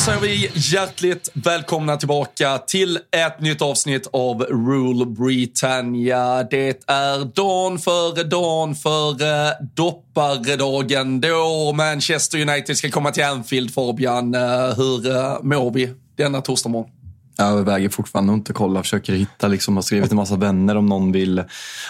[0.00, 6.42] Säger vi hjärtligt välkomna tillbaka till ett nytt avsnitt av Rule Britannia.
[6.42, 14.34] Det är dagen före dagen före dopparedagen då Manchester United ska komma till Anfield, Fabian.
[14.34, 14.40] Eh,
[14.76, 16.90] Hur eh, mår vi denna torsdag morgon?
[17.36, 20.86] Jag överväger fortfarande att inte kolla, försöker hitta, liksom, har skrivit en massa vänner om
[20.86, 21.38] någon vill...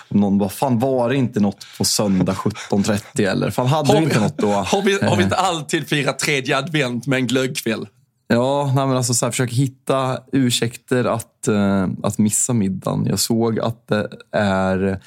[0.08, 3.50] Om någon bara, fan var det inte något på söndag 17.30 eller?
[3.50, 4.50] Fan hade Har vi, inte något då?
[4.52, 7.86] har, vi, har vi inte alltid firat tredje advent med en glöggkväll?
[8.33, 13.06] Ja, nej, men alltså, så här, försöker hitta ursäkter att, eh, att missa middagen.
[13.06, 15.01] Jag såg att det är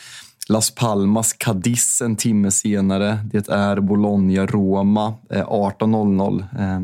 [0.49, 3.19] Las Palmas Cadiz en timme senare.
[3.25, 6.39] Det är Bologna-Roma eh, 18.00.
[6.59, 6.79] Eh,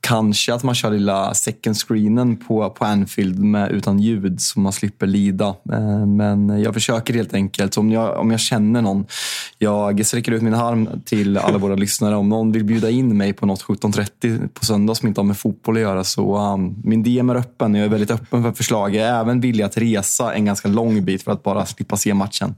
[0.00, 4.72] kanske att man kör lilla second screenen på, på Anfield med, utan ljud så man
[4.72, 5.54] slipper lida.
[5.72, 7.74] Eh, men jag försöker helt enkelt.
[7.74, 9.06] Så om jag, om jag känner någon,
[9.58, 12.16] jag sträcker ut min arm till alla våra lyssnare.
[12.16, 15.38] Om någon vill bjuda in mig på något 17.30 på söndag som inte har med
[15.38, 17.74] fotboll att göra så um, min DM är öppen.
[17.74, 18.94] Jag är väldigt öppen för förslag.
[18.94, 22.14] Jag är även villig att resa en ganska lång bit för att bara slippa se
[22.14, 22.54] matchen.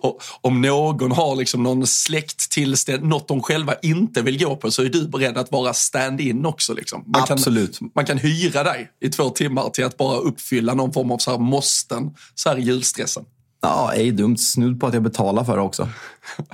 [0.00, 4.82] Och om någon har liksom någon släkttillställning, något de själva inte vill gå på, så
[4.82, 6.74] är du beredd att vara stand-in också.
[6.74, 7.04] Liksom.
[7.06, 7.78] Man Absolut.
[7.78, 11.18] Kan, man kan hyra dig i två timmar till att bara uppfylla någon form av
[11.18, 13.24] så här måsten så här i julstressen.
[13.62, 14.36] Ja, ej dumt.
[14.38, 15.88] Snudd på att jag betalar för det också.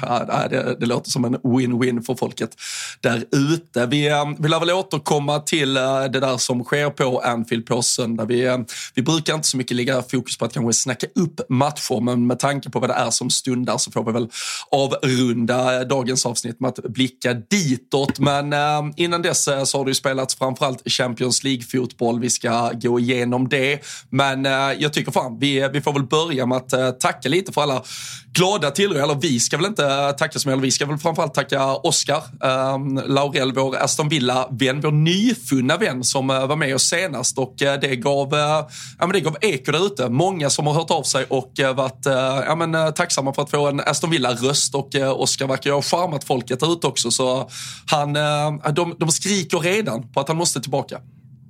[0.01, 2.51] Ja, det, det låter som en win-win för folket
[3.01, 3.87] där ute.
[3.87, 8.25] Vi eh, vill väl återkomma till eh, det där som sker på Anfield på söndag.
[8.25, 8.59] Vi, eh,
[8.95, 12.39] vi brukar inte så mycket lägga fokus på att kanske snacka upp matcher, men med
[12.39, 14.29] tanke på vad det är som stundar så får vi väl
[14.71, 18.19] avrunda dagens avsnitt med att blicka ditåt.
[18.19, 18.55] Men
[18.97, 22.21] innan dess så har det ju spelats framförallt Champions League-fotboll.
[22.21, 23.81] Vi ska gå igenom det,
[24.11, 24.45] men
[24.79, 27.83] jag tycker fan vi, vi får väl börja med att tacka lite för alla
[28.33, 29.03] glada tillrop.
[29.03, 32.99] Eller vi ska väl inte tacka så mycket, vi ska väl framförallt tacka Oskar um,
[32.99, 37.63] ehm, Laurel, vår Aston Villa-vän, vår nyfunna vän som uh, var med oss senast och
[37.63, 38.67] uh, det, gav, uh, ja,
[38.99, 40.09] men det gav eko där ute.
[40.09, 42.13] Många som har hört av sig och uh, varit uh,
[42.47, 45.75] ja, men, uh, tacksamma för att få en Aston Villa-röst och uh, Oskar verkar ju
[45.75, 47.51] ha charmat folket där ute också så
[47.87, 51.01] han, uh, de, de skriker redan på att han måste tillbaka.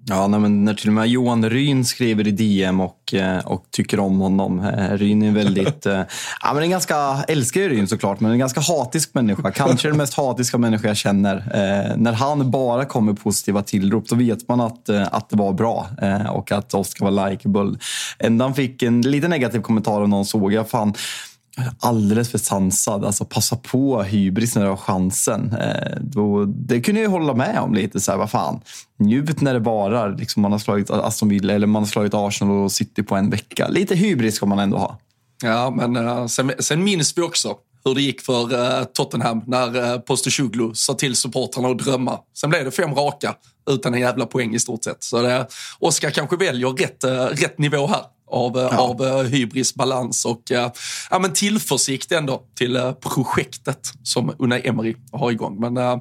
[0.09, 4.01] Ja, nej, men när till och med Johan Ryn skriver i DM och, och tycker
[4.01, 4.67] om honom.
[4.91, 5.85] Ryn är väldigt...
[6.43, 9.51] ja, men en ganska, älskar ju Ryn såklart, men en ganska hatisk människa.
[9.51, 11.37] Kanske den mest hatiska människa jag känner.
[11.37, 15.87] Eh, när han bara kommer positiva tillrop, då vet man att, att det var bra
[16.03, 17.79] eh, och att Oskar var likeable.
[18.45, 20.71] Han fick en lite negativ kommentar av någon såg jag.
[20.71, 20.95] Fan,
[21.81, 23.05] alldeles för sansad.
[23.05, 25.53] Alltså passa på hybris när du har chansen.
[25.61, 28.01] Eh, då, det kunde jag hålla med om lite.
[28.01, 28.61] Så här, vad fan,
[28.99, 30.17] njut när det varar.
[30.19, 33.31] Liksom man har slagit Aston Villa eller man har slagit Arsenal och City på en
[33.31, 33.69] vecka.
[33.69, 34.99] Lite hybris ska man ändå ha.
[35.43, 37.55] Ja, men uh, sen, sen minns vi också
[37.85, 42.19] hur det gick för uh, Tottenham när eh, uh, Postacoglu sa till supportrarna att drömma.
[42.35, 43.35] Sen blev det fem raka
[43.71, 45.05] utan en jävla poäng i stort sett.
[45.05, 45.47] Så det,
[45.79, 48.79] Oskar kanske väljer rätt, uh, rätt nivå här av, ja.
[48.79, 50.73] av hybris, balans och ja,
[51.21, 55.61] men tillförsikt ändå till projektet som Unai Emery har igång.
[55.61, 55.97] Men äh,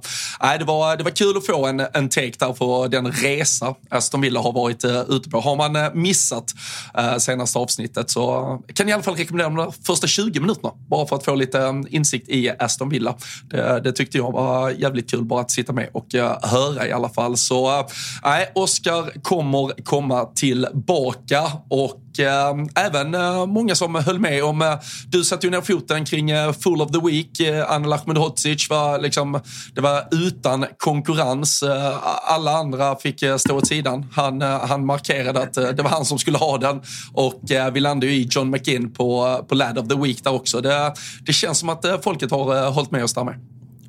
[0.59, 4.21] det, var, det var kul att få en, en take där på den resa Aston
[4.21, 5.39] Villa har varit äh, ute på.
[5.39, 6.53] Har man äh, missat
[6.97, 11.07] äh, senaste avsnittet så kan jag i alla fall rekommendera de första 20 minuterna bara
[11.07, 13.15] för att få lite insikt i Aston Villa.
[13.49, 16.91] Det, det tyckte jag var jävligt kul bara att sitta med och äh, höra i
[16.91, 17.37] alla fall.
[17.37, 17.87] Så
[18.23, 24.79] nej, Oscar kommer komma tillbaka och eh, även eh, många som höll med om, eh,
[25.07, 28.99] du satte ju ner foten kring eh, Full of the Week, eh, Anna Ahmedhodzic var
[28.99, 29.39] liksom,
[29.73, 31.63] det var utan konkurrens.
[31.63, 34.05] Eh, alla andra fick eh, stå åt sidan.
[34.13, 36.81] Han, eh, han markerade att eh, det var han som skulle ha den
[37.13, 40.33] och eh, vi landade ju i John McGinn på, på Lad of the Week där
[40.33, 40.61] också.
[40.61, 40.93] Det,
[41.25, 43.35] det känns som att folket har hållit med oss där med.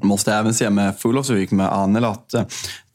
[0.06, 2.46] Måste även säga med Full of Week med Anel att jag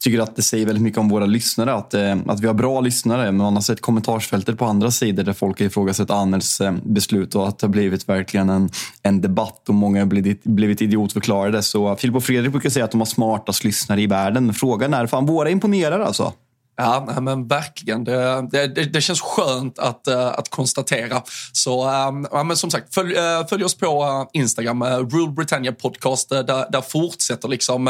[0.04, 1.74] tycker att det säger väldigt mycket om våra lyssnare.
[1.74, 3.24] Att, eh, att vi har bra lyssnare.
[3.24, 7.34] Men man har sett kommentarsfältet på andra sidor där folk har ifrågasatt Annels eh, beslut
[7.34, 8.70] och att det har blivit verkligen en,
[9.02, 11.62] en debatt och många har blivit, blivit idiotförklarade.
[11.62, 14.46] Så Filip och Fredrik brukar säga att de har smartast lyssnare i världen.
[14.46, 16.32] men Frågan är, fan våra imponerar alltså?
[16.76, 18.04] Ja, men verkligen.
[18.04, 21.22] Det, det, det, känns skönt att, eh, att konstatera.
[21.52, 25.72] Så ehm, ja, men som sagt, följ, eh, följ oss på eh, Instagram, Rule Britannia
[25.72, 26.28] Podcast.
[26.28, 27.88] där, där fortsätter liksom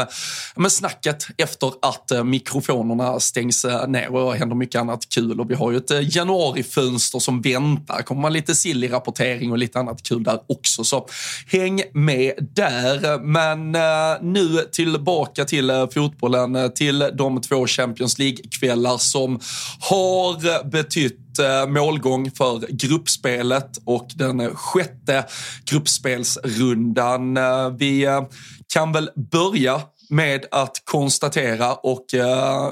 [0.57, 5.39] uh, snacket efter att mikrofonerna stängs ner och händer mycket annat kul.
[5.39, 8.01] Och vi har ju ett januarifönster som väntar.
[8.01, 10.83] kommer man lite sillig rapportering och lite annat kul där också.
[10.83, 11.07] Så
[11.47, 13.19] häng med där.
[13.19, 13.71] Men
[14.33, 19.39] nu tillbaka till fotbollen, till de två Champions League-kvällarna delar som
[19.79, 25.25] har betytt eh, målgång för gruppspelet och den sjätte
[25.65, 27.37] gruppspelsrundan.
[27.37, 28.21] Eh, vi eh,
[28.73, 32.05] kan väl börja med att konstatera och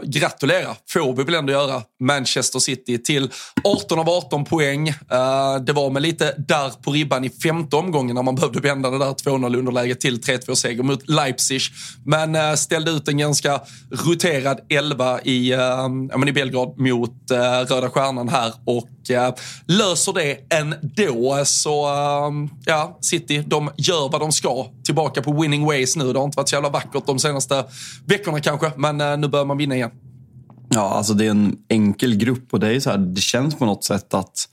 [0.03, 3.29] gratulera, får vi väl ändå göra, Manchester City till
[3.63, 4.87] 18 av 18 poäng.
[4.89, 8.89] Eh, det var med lite där på ribban i femte omgången när man behövde vända
[8.89, 11.61] det där 2-0 underläget till 3-2-seger mot Leipzig.
[12.05, 13.61] Men eh, ställde ut en ganska
[13.91, 17.31] roterad elva i, eh, i Belgrad mot
[17.69, 18.87] Röda Stjärnan här och
[19.67, 21.41] löser det ändå.
[21.45, 21.87] Så
[22.65, 24.65] ja, City, de gör vad de ska.
[24.85, 26.13] Tillbaka på winning ways nu.
[26.13, 27.65] Det har inte varit så jävla vackert de senaste
[28.05, 29.91] veckorna kanske, men nu börjar man vinna igen.
[30.75, 33.65] Ja, alltså det är en enkel grupp och det är så här, det känns på
[33.65, 34.47] något sätt att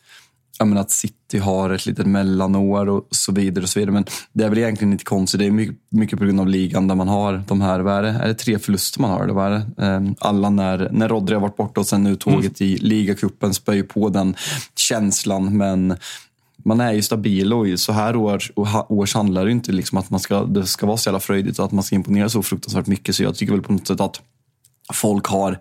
[0.67, 3.63] menar, att City har ett litet mellanår och så vidare.
[3.63, 3.93] och så vidare.
[3.93, 5.41] Men det är väl egentligen inte konstigt.
[5.41, 8.03] Det är mycket, mycket på grund av ligan där man har de här, vad är
[8.03, 9.25] det, är det tre förluster man har?
[9.25, 9.87] Eller vad är det?
[9.87, 12.73] Ehm, alla när, när Rodri har varit borta och sen nu tåget mm.
[12.73, 14.37] i ligacupen spöjer på den
[14.77, 15.57] känslan.
[15.57, 15.97] Men
[16.65, 18.43] man är ju stabil och så här år,
[18.89, 21.65] års handlar det inte liksom att man ska, det ska vara så jävla fröjdigt och
[21.65, 23.15] att man ska imponera så fruktansvärt mycket.
[23.15, 24.21] Så jag tycker väl på något sätt att
[24.93, 25.59] folk har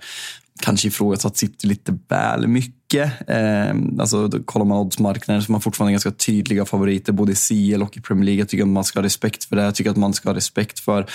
[0.60, 3.30] kanske ifrågasatt City lite väl mycket.
[3.30, 7.82] Eh, alltså, kollar man oddsmarknaden så är man fortfarande ganska tydliga favoriter både i CL
[7.82, 8.40] och i Premier League.
[8.40, 9.64] Jag tycker att man ska ha respekt för det.
[9.64, 11.06] Jag tycker att man ska ha respekt för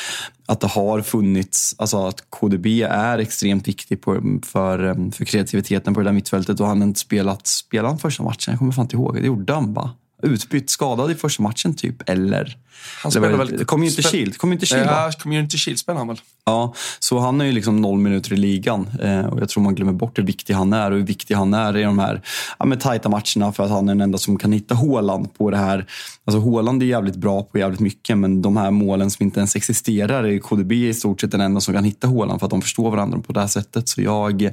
[0.46, 5.94] att det har funnits, alltså att KDB är extremt viktig på, för, ehm, för kreativiteten
[5.94, 8.52] på det där mittfältet och han har inte spelat, spelade han första matchen?
[8.52, 9.14] Jag kommer fan inte ihåg.
[9.14, 9.90] Det gjorde han va?
[10.22, 12.56] Utbytt, skadad i första matchen typ, eller?
[13.02, 13.64] Han spelar väl...
[13.64, 16.20] Community Shield, Community Shield Ja, Community Shield spelar han väl.
[16.44, 19.74] Ja, så han är ju liksom noll minuter i ligan eh, och jag tror man
[19.74, 22.22] glömmer bort hur viktig han är och hur viktig han är i de här
[22.58, 25.50] ja, med tajta matcherna för att han är den enda som kan hitta Håland på
[25.50, 25.86] det här.
[26.24, 29.56] Alltså Håland är jävligt bra på jävligt mycket men de här målen som inte ens
[29.56, 32.62] existerar är KDB i stort sett den enda som kan hitta Håland för att de
[32.62, 33.88] förstår varandra på det här sättet.
[33.88, 34.50] Så jag,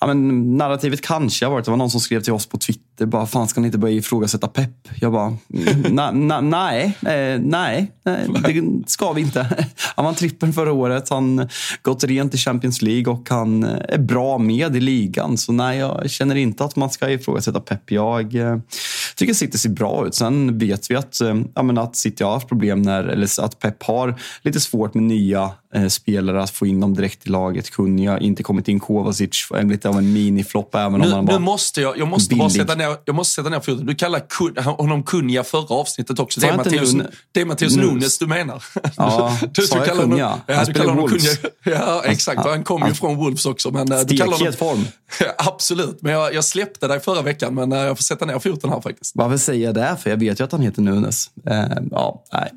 [0.00, 3.06] ja, men narrativet kanske har varit, det var någon som skrev till oss på Twitter
[3.06, 4.88] bara, fan ska ni inte börja ifrågasätta pepp?
[5.00, 5.36] Jag bara,
[5.90, 9.66] na, na, nej, eh, nej, nej, det ska vi inte.
[9.96, 11.08] Han vann trippeln förra året.
[11.08, 11.48] Han
[11.82, 15.38] gått rent i Champions League och han är bra med i ligan.
[15.38, 17.90] Så nej, jag känner inte att man ska ifrågasätta Pep.
[17.90, 18.58] Jag eh,
[19.16, 20.14] tycker City ser bra ut.
[20.14, 23.58] Sen vet vi att, att, eh, ja, att City har haft problem när, eller att
[23.58, 25.50] Pep har lite svårt med nya
[25.88, 27.70] spelare att få in dem direkt i laget.
[27.70, 31.38] Kunniga, inte kommit in Kovacic, lite av en miniflopp även nu, om han var Nu
[31.38, 33.86] måste jag, jag måste bara sätta ner, jag måste sätta ner foten.
[33.86, 36.40] Du kallar kun, honom Kunja förra avsnittet också.
[36.40, 36.94] Det är, Matteus,
[37.32, 38.64] det är Matteus Nunes du menar.
[38.96, 40.40] Ja, du, sa jag Kunja?
[40.46, 41.38] Ja, han spelar Wolves.
[41.64, 42.44] Ja, exakt.
[42.44, 43.70] Han kom ju från Wolves också.
[43.70, 44.84] Men, eh, Stekhet form.
[45.38, 48.70] Absolut, men jag, jag, släppte dig förra veckan, men eh, jag får sätta ner foten
[48.70, 49.16] här faktiskt.
[49.16, 49.96] Varför säger jag det?
[50.02, 51.30] För jag vet ju att han heter Nunes.
[51.46, 52.50] Eh, ja, nej.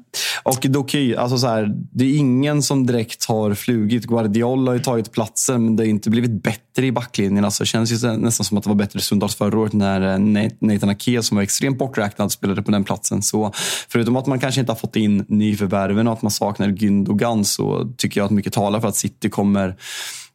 [0.43, 4.05] Och Doky, alltså så här, det är ingen som direkt har flugit.
[4.05, 7.45] Guardiola har ju tagit platsen, men det har inte blivit bättre i backlinjen.
[7.45, 10.01] Alltså, det känns ju nästan som att det var bättre i Sundals förra året när
[10.01, 13.21] eh, Nathan Ake, som var extremt borträknad, spelade på den platsen.
[13.21, 13.51] Så
[13.89, 17.93] förutom att man kanske inte har fått in nyförvärven och att man saknar Gündogan så
[17.97, 19.75] tycker jag att mycket talar för att City kommer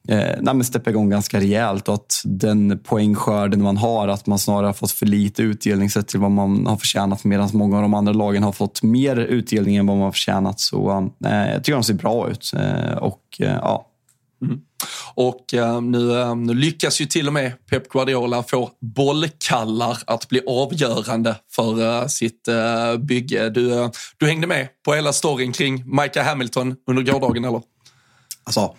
[0.09, 4.73] eh, steppa igång ganska rejält och att den poängskörden man har, att man snarare har
[4.73, 8.13] fått för lite utdelning sett till vad man har förtjänat medan många av de andra
[8.13, 10.61] lagen har fått mer utdelning än vad man har förtjänat.
[10.61, 12.53] Så eh, jag tycker de ser bra ut.
[12.57, 13.87] Eh, och eh, ja,
[14.43, 14.61] Mm.
[15.15, 20.29] Och uh, nu, uh, nu, lyckas ju till och med Pep Guardiola få bollkallar att
[20.29, 22.49] bli avgörande för sitt
[22.99, 23.51] bygge.
[23.51, 27.63] Du, du hängde med på hela storyn kring Micah Hamilton under gårdagen eller?
[28.45, 28.75] Alltså,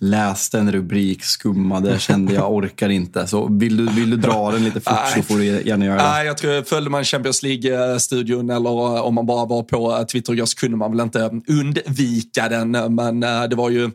[0.00, 3.26] läste en rubrik, skummade, kände jag orkar inte.
[3.26, 6.02] Så vill du, vill du dra den lite fort så får du gärna göra det.
[6.02, 10.56] Nej, jag tror, följde man Champions League-studion eller om man bara var på Twitter så
[10.56, 12.94] kunde man väl inte undvika den.
[12.94, 13.90] Men eh, det var ju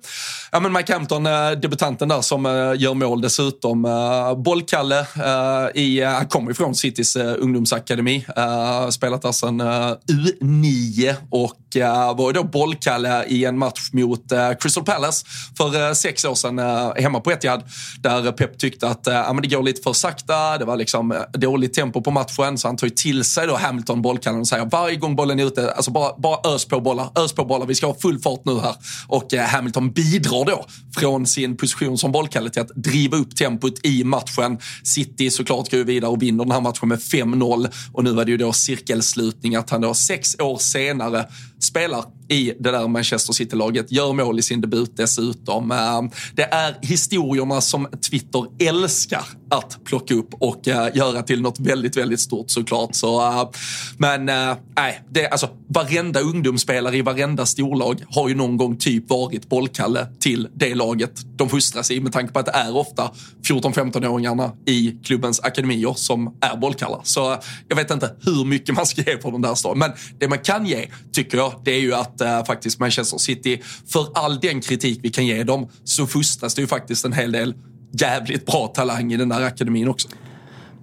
[0.51, 3.81] ja, men Mike Hampton, eh, debutanten där, som eh, gör mål dessutom.
[4.38, 5.05] Bollkalle,
[5.74, 8.25] i, han kommer ifrån Citys ungdomsakademi,
[8.89, 11.55] spelat där sedan U9 och
[12.15, 14.24] var då bollkalle i en match mot
[14.59, 15.25] Crystal Palace
[15.57, 17.63] för sex år sedan eh, hemma på Etihad
[17.99, 21.21] där Pep tyckte att eh, men det går lite för sakta, det var liksom eh,
[21.33, 24.95] dåligt tempo på matchen så han tar till sig då Hamilton bollkallen och säger varje
[24.95, 27.87] gång bollen är ute, alltså bara, bara ös på bollar, ös på bollar, vi ska
[27.87, 28.75] ha full fart nu här.
[29.07, 30.65] Och eh, Hamilton bidrar då
[30.97, 34.57] från sin position som bollkalle till att driva upp tempot i matchen.
[34.83, 38.25] City såklart går ju vidare och vinner den här matchen med 5-0 och nu var
[38.25, 41.25] det ju då cirkelslutning att han då sex år senare
[41.59, 45.71] spelar i det där Manchester City-laget, gör mål i sin debut dessutom.
[45.71, 46.01] Eh,
[46.33, 51.97] det är historierna som Twitter älskar att plocka upp och eh, göra till något väldigt,
[51.97, 52.95] väldigt stort såklart.
[52.95, 53.50] Så, eh,
[53.97, 54.25] men
[54.75, 60.07] nej, det, alltså, varenda ungdomsspelare i varenda storlag har ju någon gång typ varit bollkalle
[60.19, 63.12] till det laget de fostras i med tanke på att det är ofta
[63.47, 67.01] 14-15-åringarna i klubbens akademier som är bollkallar.
[67.03, 69.79] Så jag vet inte hur mycket man ska ge på den där staden.
[69.79, 73.61] Men det man kan ge, tycker jag, det är ju att eh, faktiskt Manchester City,
[73.87, 77.31] för all den kritik vi kan ge dem, så fostras det ju faktiskt en hel
[77.31, 77.53] del
[77.99, 80.07] jävligt bra talang i den där akademin också.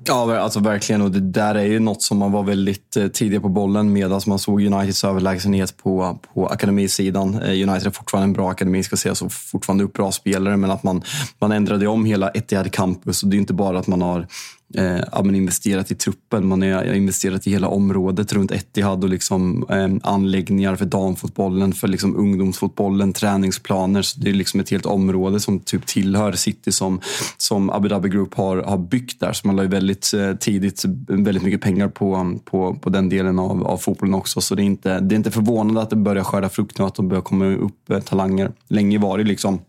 [0.05, 1.03] Ja, alltså verkligen.
[1.03, 3.93] Och det där är ju något som man var väldigt eh, tidig tidiga på bollen
[3.93, 4.13] med.
[4.13, 7.35] Alltså man såg Uniteds överlägsenhet på, på akademisidan.
[7.35, 10.57] Eh, United är fortfarande en bra akademi, ska sägas, och fortfarande upp bra spelare.
[10.57, 11.03] Men att man,
[11.39, 13.23] man ändrade om hela Etihad Campus.
[13.23, 14.27] Och det är inte bara att man har
[14.75, 16.47] eh, ja, investerat i truppen.
[16.47, 21.89] Man har investerat i hela området runt Etihad och liksom, eh, anläggningar för damfotbollen, för
[21.89, 24.03] liksom ungdomsfotbollen, träningsplaner.
[24.03, 27.01] Så det är liksom ett helt område som typ tillhör City som,
[27.37, 29.33] som Abu Dhabi Group har, har byggt där.
[29.33, 33.39] Så man la ju väldigt eh, tidigt väldigt mycket pengar på, på, på den delen
[33.39, 34.41] av, av fotbollen också.
[34.41, 36.95] Så det är, inte, det är inte förvånande att det börjar skörda frukt nu, att
[36.95, 38.53] de börjar komma upp eh, talanger.
[38.69, 39.61] Länge var det liksom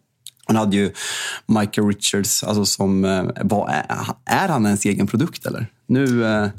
[0.45, 0.91] han hade ju
[1.45, 5.67] Michael Richards, alltså som, eh, vad är, eh, är han ens egen produkt eller?
[5.87, 6.49] Nu, eh,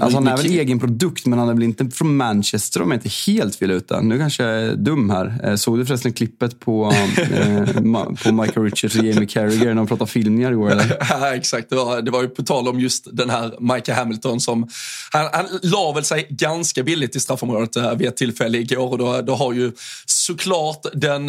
[0.00, 2.96] Alltså han är väl egen produkt, men han är väl inte från Manchester om jag
[2.96, 4.00] inte helt fel ute.
[4.00, 5.40] Nu kanske jag är dum här.
[5.44, 6.92] Eh, såg du förresten klippet på,
[7.32, 7.64] eh,
[8.22, 10.70] på Michael Richards och Jamie Carragher när de pratade filmningar igår?
[10.70, 10.96] Eller?
[11.10, 11.70] Ja, exakt.
[11.70, 14.68] Det var, det var ju på tal om just den här Michael Hamilton som...
[15.10, 18.98] Han, han la väl sig ganska billigt i straffområdet äh, vid ett tillfälle igår och
[18.98, 19.72] då, då har ju
[20.06, 21.28] såklart den,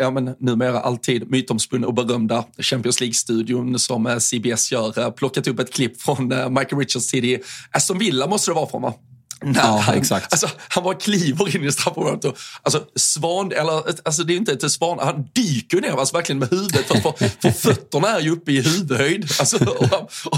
[0.00, 5.72] ja men numera alltid mytomspunna och berömda Champions League-studion som CBS gör, plockat upp ett
[5.72, 7.40] klipp från Michael Richards tid
[7.78, 8.94] Aston Villa måste det vara från va?
[9.40, 10.32] När ja, han, exakt.
[10.32, 14.52] Alltså, han bara kliver in i straffområdet och alltså, svan, eller, alltså det är inte
[14.52, 18.30] ett svan, han dyker ner alltså, verkligen med huvudet för, för, för fötterna är ju
[18.30, 19.82] uppe i huvudhöjd alltså, och,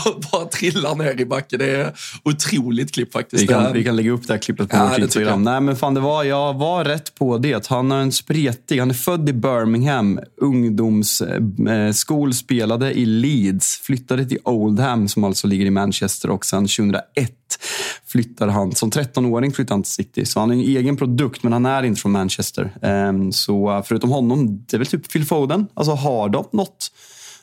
[0.07, 1.59] och, bara trillar ner i backen.
[1.59, 1.92] Det är
[2.25, 3.42] otroligt klipp faktiskt.
[3.42, 5.42] Vi kan, vi kan lägga upp det här klippet på ja, vårt Instagram.
[5.42, 7.66] Nej men fan, det var, jag var rätt på det.
[7.66, 14.25] Han har en spretig, han är född i Birmingham, ungdomsskol, eh, spelade i Leeds, flyttade
[14.25, 17.39] till Oldham som alltså ligger i Manchester och sen 2001
[18.07, 20.26] flyttar han, som 13-åring flyttar han till City.
[20.26, 22.76] Så han är en egen produkt, men han är inte från Manchester.
[22.83, 25.66] Ehm, så förutom honom, det är väl typ Phil Foden.
[25.75, 26.90] Alltså har de något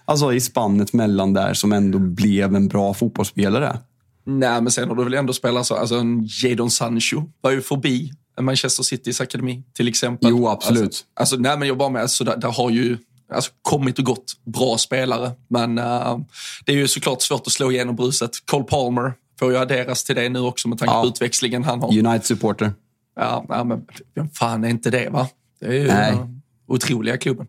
[0.05, 3.79] alltså, i spannet mellan där som ändå blev en bra fotbollsspelare?
[4.25, 7.61] Nej, men sen har du väl ändå spelat så, alltså en Jadon Sancho var ju
[7.61, 8.11] förbi
[8.41, 10.29] Manchester Citys akademi till exempel.
[10.29, 10.83] Jo, absolut.
[10.83, 12.97] Alltså, alltså nej, men jag bara med, alltså, där, där har ju
[13.33, 15.31] alltså, kommit och gått bra spelare.
[15.47, 16.19] Men uh,
[16.65, 18.31] det är ju såklart svårt att slå igenom bruset.
[18.45, 21.01] Cole Palmer får ju adderas till det nu också med tanke ja.
[21.01, 21.89] på utväxlingen han har.
[21.89, 22.73] United-supporter.
[23.15, 25.27] Ja, ja, men vem fan är inte det va?
[25.59, 26.13] Det är ju Nej.
[26.67, 27.47] otroliga klubben.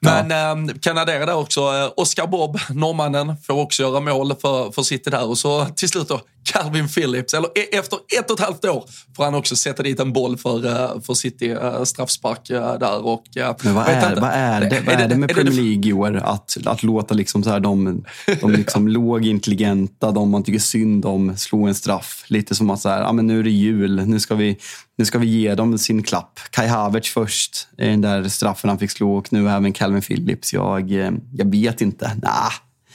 [0.00, 0.50] Men ja.
[0.50, 4.82] eh, kan addera där också, eh, Oscar Bob, norrmannen, får också göra mål för, för
[4.82, 5.26] City där.
[5.26, 8.84] Och så till slut då, Calvin Phillips, eller e- efter ett och ett halvt år
[9.16, 13.06] får han också sätta dit en boll för, eh, för City, uh, straffspark uh, där.
[13.06, 13.24] Och,
[13.62, 16.16] Men vad är, vad är det, vad är det med Premier League i år?
[16.16, 18.04] Att, att låta liksom så här de,
[18.40, 22.24] de liksom lågintelligenta, de man tycker synd om, slå en straff.
[22.26, 24.58] Lite som att så här, ah, men nu är det jul, nu ska, vi,
[24.98, 26.40] nu ska vi ge dem sin klapp.
[26.50, 30.52] Kai Havertz först, den där straffen han fick slå och nu även Calvin Phillips.
[30.52, 30.90] Jag,
[31.32, 32.12] jag vet inte.
[32.22, 32.52] Nah.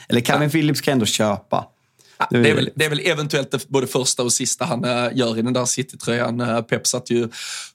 [0.10, 1.66] Eller Calvin Phillips kan jag ändå köpa.
[2.30, 5.42] Det är, väl, det är väl eventuellt både första och sista han äh, gör i
[5.42, 6.42] den där City-tröjan.
[6.42, 7.28] Äh, Pep satt ju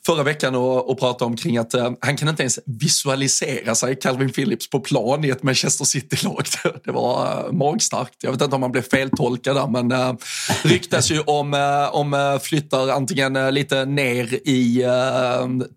[0.06, 3.96] förra veckan och, och pratade om kring att äh, han kan inte ens visualisera sig
[3.96, 6.44] Calvin Phillips på plan i ett Manchester City-lag.
[6.84, 8.14] Det, var magstarkt.
[8.20, 10.14] Jag vet inte om man blev feltolkad där, men äh,
[10.62, 11.54] ryktas ju om,
[11.92, 14.84] om flyttar antingen lite ner i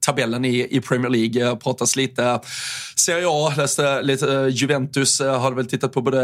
[0.06, 1.56] tabellen i, i Premier League.
[1.56, 2.40] Pratas lite
[2.96, 6.20] Serie A, läste lite Juventus, hade väl tittat på både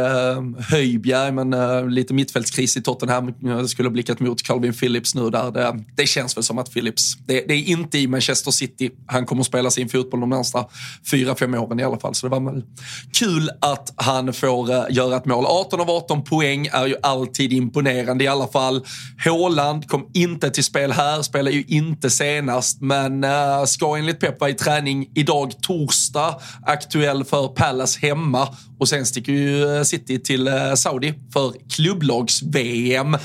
[0.69, 1.49] Höjbjerg men
[1.93, 3.33] lite mitt mittfältskris i Tottenham.
[3.41, 5.51] Jag skulle ha blickat mot Calvin Phillips nu där.
[5.51, 9.25] Det, det känns väl som att Phillips, det, det, är inte i Manchester City han
[9.25, 10.65] kommer att spela sin fotboll de närmsta
[11.11, 12.15] fyra, fem åren i alla fall.
[12.15, 12.63] Så det var väl
[13.13, 15.45] kul att han får eh, göra ett mål.
[15.45, 18.85] 18 av 18 poäng är ju alltid imponerande i alla fall.
[19.25, 24.39] Håland kom inte till spel här, spelar ju inte senast, men eh, ska enligt Pep
[24.39, 26.35] vara i träning idag torsdag.
[26.65, 33.17] Aktuell för Palace hemma och sen sticker ju eh, City till eh, Saudi för klubblags-VM.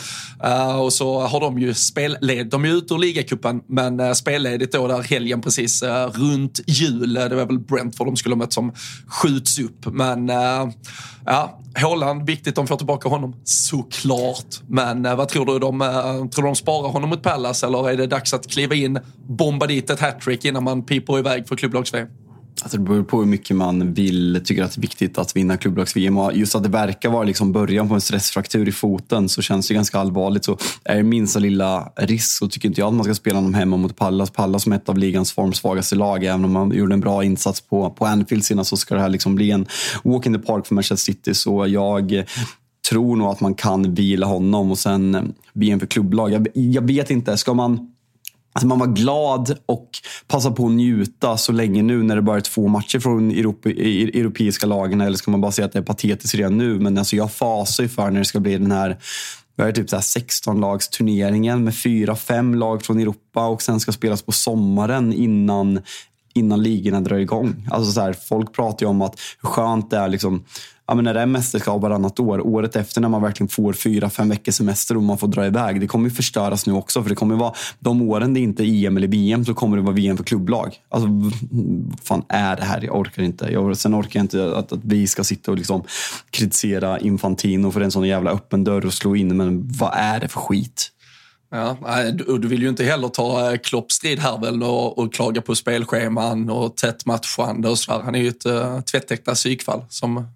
[0.44, 2.50] Eh, och så har de ju spelledigt.
[2.50, 7.14] De är ute ur ligacupen, men spelledigt då där helgen precis runt jul.
[7.14, 8.72] Det var väl Brentford de skulle ha mött som
[9.06, 9.86] skjuts upp.
[9.86, 10.28] Men
[11.26, 14.60] ja, Håland, viktigt de får tillbaka honom, såklart.
[14.66, 15.58] Men vad tror du?
[15.58, 15.78] De,
[16.34, 19.66] tror du de sparar honom mot Pallas eller är det dags att kliva in, bomba
[19.66, 22.08] dit ett hattrick innan man piper iväg för klubblags-VM?
[22.62, 25.56] Alltså det beror på hur mycket man vill, tycker att det är viktigt att vinna
[25.56, 26.18] klubblags-VM.
[26.34, 29.74] Just att det verkar vara liksom början på en stressfraktur i foten så känns det
[29.74, 30.44] ganska allvarligt.
[30.44, 33.54] Så är det minsta lilla risk så tycker inte jag att man ska spela honom
[33.54, 34.30] hemma mot Pallas.
[34.30, 36.24] Pallas som ett av ligans formsvagaste lag.
[36.24, 39.08] Även om man gjorde en bra insats på, på Anfield senast så ska det här
[39.08, 39.66] liksom bli en
[40.04, 41.34] walk in the park för Manchester City.
[41.34, 42.24] Så jag
[42.90, 45.22] tror nog att man kan vila honom och sen eh,
[45.52, 46.32] VM för klubblag.
[46.32, 47.92] Jag, jag vet inte, ska man
[48.58, 49.90] Alltså man var glad och
[50.26, 53.68] passade på att njuta så länge nu när det bara är två matcher från Europa,
[53.68, 55.00] europeiska lagen.
[55.00, 56.78] Eller ska man bara säga att det är patetiskt redan nu?
[56.78, 58.98] Men alltså jag fasar ju för när det ska bli den här
[59.56, 64.32] vi är typ 16-lagsturneringen med fyra, fem lag från Europa och sen ska spelas på
[64.32, 65.80] sommaren innan,
[66.34, 67.68] innan ligorna drar igång.
[67.70, 70.44] Alltså så här, folk pratar ju om att hur skönt det är liksom,
[70.88, 74.10] ja, men när det är mästerskap varannat år, året efter när man verkligen får fyra,
[74.10, 75.80] fem veckors semester och man får dra iväg.
[75.80, 77.02] Det kommer ju förstöras nu också.
[77.02, 79.82] För det kommer vara, de åren det inte är EM eller VM så kommer det
[79.82, 80.74] vara VM för klubblag.
[80.88, 82.84] Alltså, vad fan är det här?
[82.84, 83.48] Jag orkar inte.
[83.52, 85.84] Jag, sen orkar jag inte att, att vi ska sitta och liksom
[86.30, 89.36] kritisera Infantino för en sån jävla öppen dörr och slå in.
[89.36, 90.92] Men vad är det för skit?
[91.50, 91.76] Ja,
[92.38, 96.50] du vill ju inte heller ta eh, kloppstrid här väl och, och klaga på spelscheman
[96.50, 100.26] och tätt matchande och så Han är ju ett uh, tvättäkta psykfall som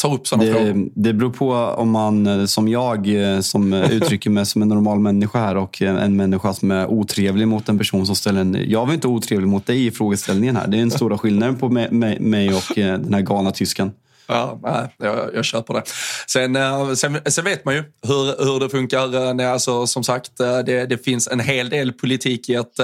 [0.00, 0.88] tar upp sådana det, frågor?
[0.94, 5.00] Det beror på om man, eh, som jag, eh, som uttrycker mig som en normal
[5.00, 8.64] människa här och en människa som är otrevlig mot en person som ställer en...
[8.68, 10.66] Jag var inte otrevlig mot dig i frågeställningen här.
[10.66, 13.92] Det är den stora skillnaden på mig och eh, den här galna tysken.
[14.26, 14.60] Ja,
[14.98, 15.82] jag, jag köper det.
[16.26, 16.56] Sen,
[16.96, 19.40] sen, sen, vet man ju hur, hur det funkar.
[19.40, 22.80] Alltså, som sagt, det, det finns en hel del politik i att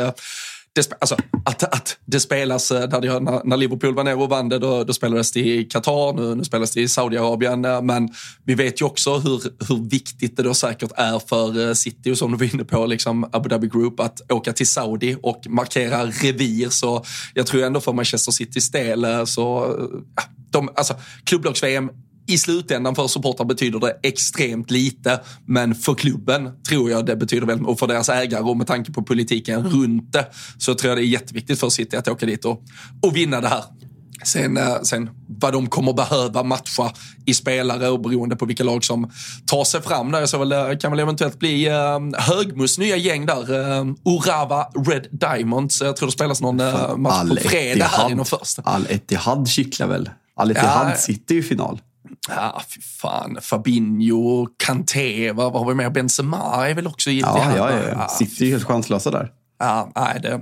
[0.76, 4.28] det, alltså, att, att det spelas, eh, där det, när, när Liverpool var nere och
[4.28, 7.60] vann det, då, då spelades det i Qatar, nu, nu spelas det i Saudiarabien.
[7.60, 8.08] Men
[8.44, 12.18] vi vet ju också hur, hur viktigt det då säkert är för eh, City, och
[12.18, 16.06] som du var inne på, liksom Abu Dhabi Group, att åka till Saudi och markera
[16.06, 16.68] revir.
[16.68, 19.76] Så jag tror ändå för Manchester Citys del, eh, så
[20.50, 21.90] de, alltså, klubblags-VM
[22.26, 27.46] i slutändan för supportrar betyder det extremt lite, men för klubben tror jag det betyder
[27.46, 30.26] väldigt och för deras ägare och med tanke på politiken runt det
[30.58, 32.62] så tror jag det är jätteviktigt för City att åka dit och,
[33.02, 33.62] och vinna det här.
[34.24, 35.10] Sen, eh, sen
[35.40, 36.92] vad de kommer behöva matcha
[37.26, 39.10] i spelare och beroende på vilka lag som
[39.46, 41.74] tar sig fram där så väl, eh, kan väl eventuellt bli uh,
[42.18, 43.52] Högmus nya gäng där.
[43.52, 45.80] Uh, Orava Red Diamonds.
[45.80, 48.62] Jag tror det spelas någon uh, match på fredag här inom första.
[48.62, 50.10] Al Etihad kittlar väl?
[50.36, 51.80] Al Etihad ja, sitter ju i final.
[52.28, 53.38] Ja, fy fan.
[53.40, 55.90] Fabinho, Kanté, vad, vad har vi mer?
[55.90, 57.56] Benzema är väl också giltig ja, här?
[57.56, 58.08] Ja, ja.
[58.08, 59.32] Sitter ju helt chanslösa där.
[59.58, 60.40] Ja, nej, det,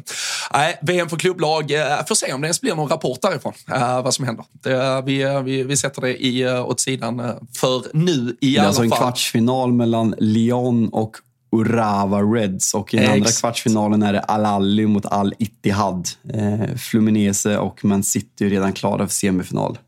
[0.52, 1.70] nej, VM för klubblag.
[1.70, 4.44] Eh, får se om det ens blir någon rapport därifrån, uh, vad som händer.
[4.52, 8.36] Det, vi, vi, vi sätter det i, åt sidan för nu i alla fall.
[8.40, 11.16] Det är alltså en kvartsfinal mellan Lyon och
[11.54, 16.08] Urawa Reds och i den Ex andra kvartsfinalen är det Al-Ali mot Al-Ittihad.
[16.34, 19.78] Eh, Fluminese och Man City är redan klara för semifinal.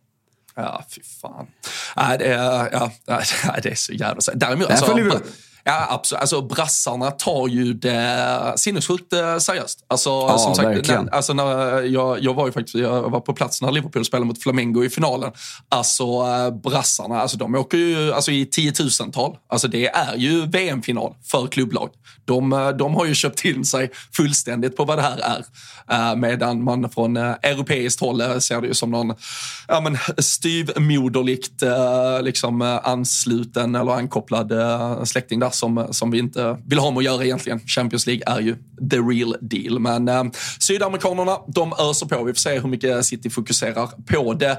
[0.56, 1.46] Ja, fy fan.
[1.96, 2.90] Nej, det är, ja,
[3.62, 4.20] det är så jävla...
[4.34, 5.20] Däremot, alltså,
[5.68, 6.20] Ja, absolut.
[6.20, 9.84] Alltså, brassarna tar ju det sinnessjukt eh, seriöst.
[9.88, 11.04] Alltså, ja, som sagt, verkligen.
[11.04, 14.26] när, alltså, när jag, jag var ju faktiskt jag var på plats när Liverpool spelade
[14.26, 15.32] mot Flamengo i finalen.
[15.68, 19.36] Alltså eh, brassarna, alltså, de åker ju alltså, i tiotusental.
[19.48, 21.90] Alltså, det är ju VM-final för klubblag.
[22.24, 25.44] De, eh, de har ju köpt in sig fullständigt på vad det här är.
[25.92, 29.14] Uh, medan man från uh, europeiskt håll ser det ju som någon
[29.68, 34.52] ja, men, styvmoderligt uh, liksom, ansluten eller ankopplad
[35.04, 37.60] släkting där som, som vi inte vill ha med att göra egentligen.
[37.66, 38.56] Champions League är ju
[38.90, 39.78] the real deal.
[39.78, 40.24] Men eh,
[40.58, 42.24] sydamerikanerna, de öser på.
[42.24, 44.58] Vi får se hur mycket City fokuserar på det.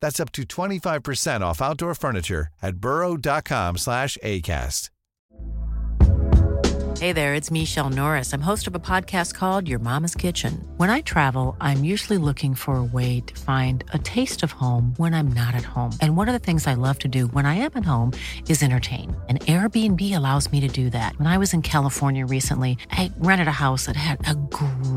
[0.00, 4.90] That's up to 25% off outdoor furniture at burrow.com slash ACAST.
[7.00, 8.34] Hey there, it's Michelle Norris.
[8.34, 10.62] I'm host of a podcast called Your Mama's Kitchen.
[10.76, 14.92] When I travel, I'm usually looking for a way to find a taste of home
[14.98, 15.92] when I'm not at home.
[16.02, 18.12] And one of the things I love to do when I am at home
[18.50, 19.16] is entertain.
[19.30, 21.16] And Airbnb allows me to do that.
[21.16, 24.79] When I was in California recently, I rented a house that had a great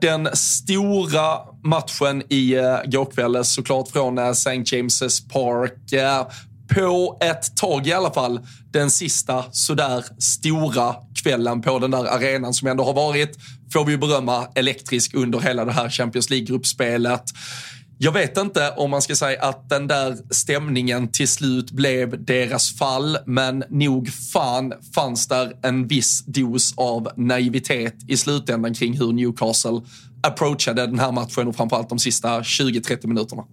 [0.00, 4.50] Den stora matchen i eh, går kväll såklart från eh, St.
[4.50, 5.92] James' Park.
[5.92, 6.26] Eh,
[6.74, 8.40] på ett tag i alla fall,
[8.72, 13.38] den sista sådär stora kvällen på den där arenan som ändå har varit,
[13.72, 17.22] får vi ju berömma, elektrisk under hela det här Champions League-gruppspelet.
[17.98, 22.78] Jag vet inte om man ska säga att den där stämningen till slut blev deras
[22.78, 29.12] fall, men nog fan fanns där en viss dos av naivitet i slutändan kring hur
[29.12, 29.80] Newcastle
[30.22, 33.44] approachade den här matchen och framförallt de sista 20-30 minuterna.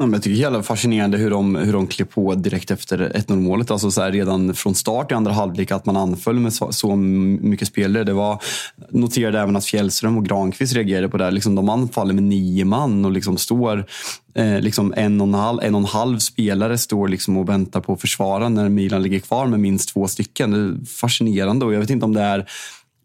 [0.00, 3.12] Ja, jag tycker det är jävla fascinerande hur de, hur de klev på direkt efter
[3.14, 3.70] 1-0 målet.
[3.70, 6.96] Alltså så här, redan från start i andra halvlek att man anföll med så, så
[6.96, 8.04] mycket spelare.
[8.04, 8.42] Det var,
[8.90, 11.24] noterade även att Fjällström och Granqvist reagerade på det.
[11.24, 11.30] Här.
[11.30, 13.86] Liksom, de anfaller med nio man och liksom står
[14.34, 17.80] eh, liksom en, och en, halv, en och en halv spelare står liksom och väntar
[17.80, 20.50] på att försvara när Milan ligger kvar med minst två stycken.
[20.50, 22.46] Det är fascinerande och jag vet inte om det är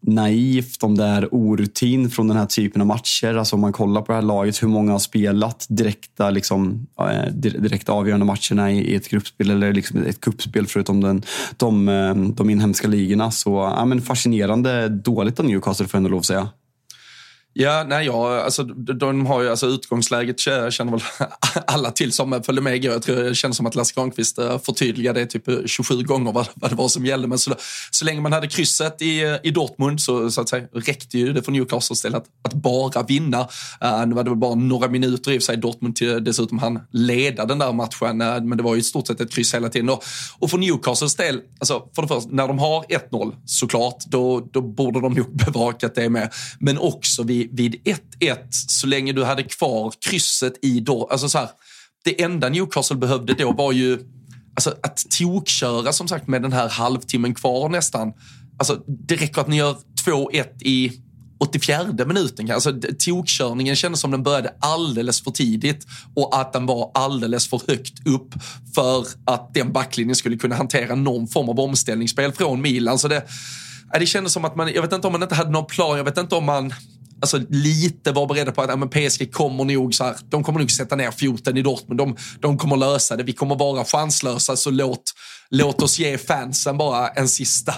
[0.06, 3.34] naivt, om det är orutin från den här typen av matcher.
[3.34, 7.32] Alltså om man kollar på det här laget, hur många har spelat direkta, liksom, eh,
[7.32, 11.22] direkt avgörande matcherna i ett gruppspel eller liksom ett kuppspel förutom den,
[11.56, 13.30] de, eh, de inhemska ligorna.
[13.30, 16.48] Så ja, men fascinerande dåligt av Newcastle får jag ändå lov att säga.
[17.58, 21.00] Ja, nej, ja, alltså, de har ju, alltså, utgångsläget känner väl
[21.66, 22.92] alla till som följde med igår.
[22.92, 26.32] Jag tror det känns som att Lasse Granqvist eh, förtydligade det typ eh, 27 gånger
[26.32, 27.28] vad, vad det var som gällde.
[27.28, 27.54] Men så,
[27.90, 31.32] så länge man hade krysset i, eh, i Dortmund så, så att säga, räckte ju
[31.32, 33.40] det för Newcastles del att, att bara vinna.
[33.84, 36.58] Uh, nu var det väl bara några minuter i och för sig Dortmund till, dessutom
[36.58, 38.20] han leda den där matchen.
[38.20, 39.88] Uh, men det var ju i stort sett ett kryss hela tiden.
[39.88, 40.04] Och,
[40.38, 44.60] och för Newcastles del, alltså, för det första, när de har 1-0 såklart, då, då
[44.60, 46.32] borde de nog bevakat det med.
[46.58, 47.74] Men också vid vid
[48.20, 51.48] 1-1 så länge du hade kvar krysset i då, alltså så här,
[52.04, 53.98] det enda Newcastle behövde då var ju
[54.54, 58.12] alltså, att tokköra som sagt med den här halvtimmen kvar nästan.
[58.58, 60.92] Alltså, det räcker att ni gör 2-1 i
[61.38, 62.50] 84 minuten.
[62.50, 67.60] Alltså, tokkörningen kändes som den började alldeles för tidigt och att den var alldeles för
[67.68, 68.34] högt upp
[68.74, 72.98] för att den backlinjen skulle kunna hantera någon form av omställningsspel från Milan.
[72.98, 73.22] Så det,
[74.00, 76.04] det kändes som att man, jag vet inte om man inte hade någon plan, jag
[76.04, 76.74] vet inte om man
[77.20, 80.60] alltså, lite vara beredda på att ja, men PSG kommer nog så här, de kommer
[80.60, 81.98] nog sätta ner foten i Dortmund.
[81.98, 83.22] De, de kommer lösa det.
[83.22, 85.12] Vi kommer vara chanslösa, så låt,
[85.50, 87.74] låt oss ge fansen bara en sista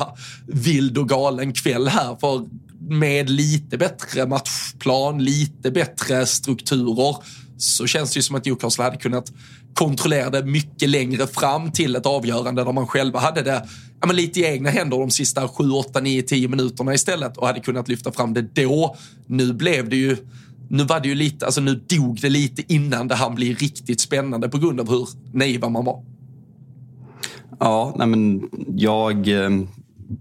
[0.47, 2.17] vild och galen kväll här.
[2.21, 2.47] För
[2.81, 7.17] med lite bättre matchplan, lite bättre strukturer
[7.59, 9.33] så känns det ju som att Newcastle hade kunnat
[9.75, 13.69] kontrollera det mycket längre fram till ett avgörande där man själva hade det
[14.01, 17.47] ja, men lite i egna händer de sista 7, 8, 9, 10 minuterna istället och
[17.47, 18.97] hade kunnat lyfta fram det då.
[19.27, 20.17] Nu blev det ju
[20.71, 24.01] nu var det ju lite, alltså nu dog det lite innan det hann bli riktigt
[24.01, 26.05] spännande på grund av hur naiva man var.
[27.61, 29.51] Ja, nej men jag eh,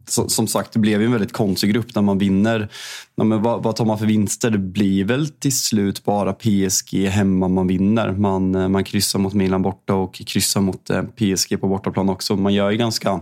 [0.05, 2.69] som sagt, det blev ju en väldigt konstig grupp när man vinner.
[3.15, 4.49] men vad, vad tar man för vinster?
[4.49, 8.11] Det blir väl till slut bara PSG hemma man vinner.
[8.11, 12.35] Man, eh, man kryssar mot Milan borta och kryssar mot eh, PSG på bortaplan också.
[12.35, 13.19] Man gör ju ganska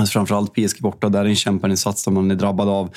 [0.00, 2.90] Alltså framförallt PSG borta, där är en kämparinsats där man är drabbad av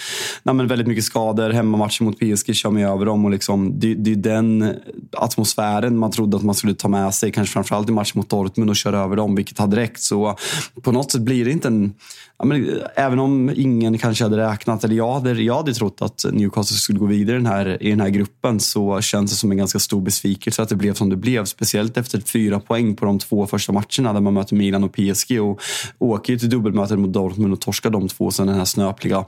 [0.43, 1.49] nej men väldigt mycket skador.
[1.49, 3.25] Hemmamatchen mot PSG kör man över dem.
[3.25, 4.75] Och liksom, det, det är den
[5.11, 8.69] atmosfären man trodde att man skulle ta med sig, kanske framförallt i matchen mot Dortmund
[8.69, 10.01] och köra över dem, vilket hade räckt.
[10.01, 10.37] Så
[10.81, 11.93] på något sätt blir det inte en
[12.41, 16.01] ja, men, eh, även om ingen kanske hade räknat, eller jag hade, jag hade trott
[16.01, 19.37] att Newcastle skulle gå vidare i den, här, i den här gruppen så känns det
[19.37, 21.45] som en ganska stor besvikelse att det blev som det blev.
[21.45, 25.41] Speciellt efter fyra poäng på de två första matcherna där man möter Milan och PSG
[25.41, 25.61] och
[25.99, 28.31] åker till dubbelmötet mot Dortmund och torskar de två.
[28.31, 29.25] Sen den här snöpliga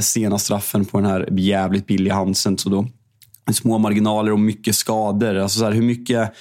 [0.00, 2.58] sena straffen på den här jävligt billiga Hansen.
[2.58, 2.86] Så då
[3.52, 5.34] små marginaler och mycket skador.
[5.34, 6.32] Alltså så här, hur mycket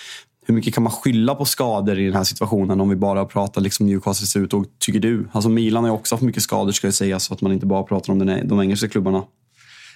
[0.47, 3.61] hur mycket kan man skylla på skador i den här situationen om vi bara pratar
[3.61, 5.29] liksom Newcastles ut och tycker du?
[5.31, 7.65] Alltså Milan har ju också haft mycket skador ska jag säga så att man inte
[7.65, 9.23] bara pratar om den, de engelska klubbarna.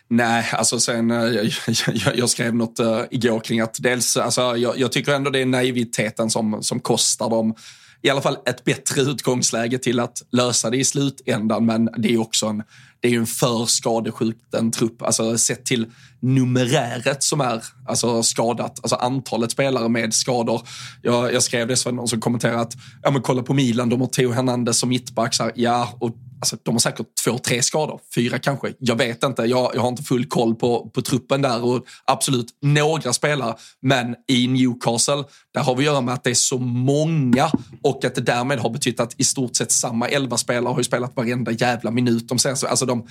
[0.08, 1.46] Nej, alltså sen, eh, jag,
[1.94, 5.40] jag, jag skrev något uh, igår kring att dels, alltså, jag, jag, tycker ändå det
[5.40, 7.56] är naiviteten som, som kostar dem
[8.02, 11.66] i alla fall ett bättre utgångsläge till att lösa det i slutändan.
[11.66, 12.64] Men det är också en,
[13.02, 15.02] det är ju en för skadeskjuten trupp.
[15.02, 15.86] Alltså sett till
[16.20, 20.62] numeräret som är alltså, skadat, alltså antalet spelare med skador.
[21.02, 24.02] Jag, jag skrev det så någon som kommenterade att ja, men kolla på Milan, de
[24.02, 25.36] har Theo Hernandez som mittback.
[25.56, 28.00] Ja, och Alltså, de har säkert två, tre skador.
[28.16, 28.74] Fyra kanske.
[28.80, 29.42] Jag vet inte.
[29.42, 33.56] Jag, jag har inte full koll på, på truppen där och absolut några spelare.
[33.82, 35.24] Men i Newcastle,
[35.54, 37.52] där har vi att göra med att det är så många
[37.84, 40.84] och att det därmed har betytt att i stort sett samma elva spelare har ju
[40.84, 42.70] spelat varenda jävla minut de senaste.
[42.70, 43.08] Alltså de,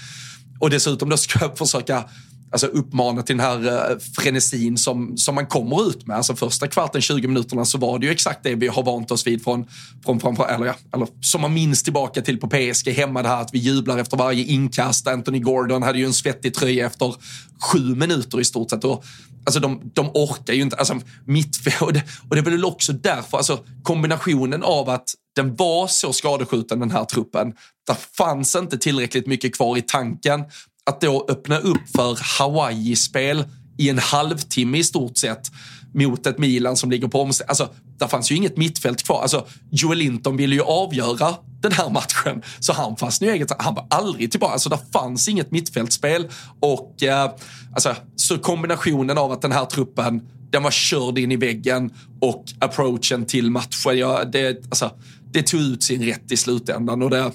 [0.60, 2.04] och dessutom då ska jag försöka
[2.52, 6.16] alltså uppmana till den här uh, frenesin som, som man kommer ut med.
[6.16, 9.26] Alltså första kvarten, 20 minuterna så var det ju exakt det vi har vant oss
[9.26, 9.66] vid från,
[10.04, 13.40] från, från, eller, ja, eller som man minns tillbaka till på PSG hemma det här
[13.40, 15.06] att vi jublar efter varje inkast.
[15.06, 17.14] Anthony Gordon hade ju en svettig tröja efter
[17.60, 18.84] sju minuter i stort sett.
[18.84, 19.04] Och,
[19.44, 21.92] alltså de, de orkar ju inte, alltså mittfält, och
[22.36, 27.04] det är väl också därför, alltså kombinationen av att den var så skadeskjuten den här
[27.04, 27.52] truppen.
[27.86, 30.44] Det fanns inte tillräckligt mycket kvar i tanken
[30.86, 33.44] att då öppna upp för Hawaii-spel
[33.78, 35.50] i en halvtimme i stort sett
[35.94, 37.48] mot ett Milan som ligger på omställning.
[37.48, 37.68] Alltså,
[38.00, 39.22] där fanns ju inget mittfält kvar.
[39.22, 43.62] Alltså, Joel Linton ville ju avgöra den här matchen, så han fastnade ju eget.
[43.62, 44.52] Han var aldrig tillbaka.
[44.52, 46.28] Alltså, där fanns inget mittfältspel
[46.60, 47.30] och eh,
[47.74, 52.44] alltså, så kombinationen av att den här truppen den var körd in i väggen och
[52.58, 54.90] approachen till matchen, ja, det, alltså,
[55.32, 57.02] det tog ut sin rätt i slutändan.
[57.02, 57.32] Och det,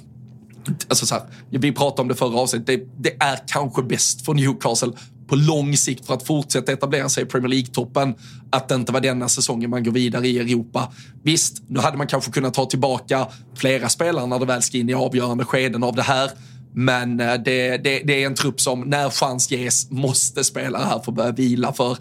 [0.87, 2.67] Alltså så här, vi pratade om det förra avsnittet.
[2.67, 4.91] Det, det, är kanske bäst för Newcastle
[5.27, 8.13] på lång sikt för att fortsätta etablera sig i Premier League-toppen.
[8.49, 10.93] Att det inte var denna säsongen man går vidare i Europa.
[11.23, 14.89] Visst, nu hade man kanske kunnat ta tillbaka flera spelare när det väl ska in
[14.89, 16.31] i avgörande skeden av det här.
[16.73, 20.99] Men eh, det, det, det, är en trupp som när chans ges måste spela här
[20.99, 21.73] för att börja vila.
[21.73, 21.97] För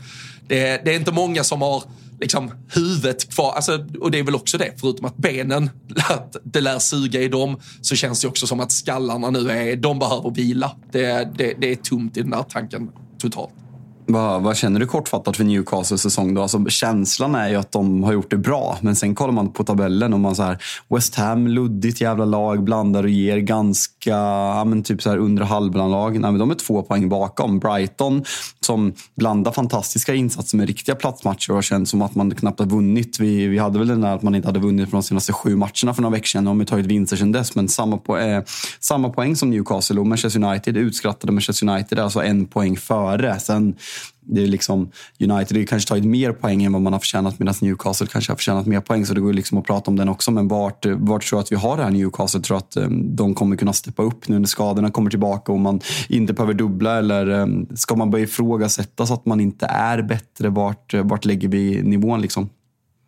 [0.49, 1.83] det, det är inte många som har
[2.21, 3.53] liksom, huvudet kvar.
[3.53, 5.71] Alltså, och det är väl också det, förutom att benen,
[6.09, 9.77] att det lär suga i dem, så känns det också som att skallarna nu är,
[9.77, 10.77] de behöver vila.
[10.93, 12.91] Det, det, det är tomt i den här tanken
[13.25, 13.64] totalt.
[14.07, 16.35] Vad, vad, känner du kortfattat för Newcastles säsong?
[16.35, 16.43] Då?
[16.43, 19.65] Alltså, känslan är ju att de har gjort det bra, men sen kollar man på
[19.65, 24.65] tabellen och man så här, West Ham, luddigt jävla lag, blandar och ger ganska ja,
[24.65, 26.23] men typ så här under halvland-lag.
[26.23, 27.59] de är två poäng bakom.
[27.59, 28.25] Brighton,
[28.61, 32.67] som blandar fantastiska insatser med riktiga platsmatcher och har känts som att man knappt har
[32.67, 33.21] vunnit.
[33.21, 35.57] Vi, vi hade väl den där att man inte hade vunnit på de senaste sju
[35.57, 36.45] matcherna för några veckor sedan.
[36.45, 38.43] De har ju tagit vinster sedan dess, men samma, po eh,
[38.81, 40.77] samma poäng som Newcastle och Manchester United.
[40.77, 43.41] Utskrattade Manchester United, alltså en poäng före.
[43.41, 43.75] Sen
[44.21, 47.55] det är liksom, United har kanske tagit mer poäng än vad man har förtjänat medan
[47.61, 49.07] Newcastle kanske har förtjänat mer poäng.
[49.07, 50.31] Så det går liksom att prata om den också.
[50.31, 52.41] Men vart, vart tror jag att vi har det här Newcastle?
[52.41, 55.61] tror tror att eh, de kommer kunna steppa upp nu när skadorna kommer tillbaka och
[55.61, 56.99] man inte behöver dubbla.
[56.99, 60.49] Eller eh, ska man börja ifrågasätta så att man inte är bättre?
[60.49, 62.51] Vart, eh, vart lägger vi nivån liksom?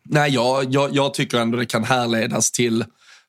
[0.09, 2.85] Nej, jag, jag, jag tycker ändå det kan härledas till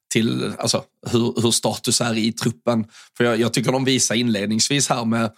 [0.10, 2.86] till alltså, hur, hur status är i truppen.
[3.18, 5.32] För jag, jag tycker de visar inledningsvis här med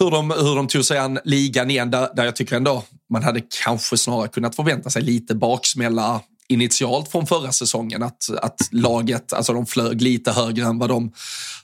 [0.00, 3.22] hur de, hur de tog sig an ligan igen, där, där jag tycker ändå man
[3.22, 8.02] hade kanske snarare kunnat förvänta sig lite baksmälla initialt från förra säsongen.
[8.02, 11.12] Att, att laget, alltså de flög lite högre än vad de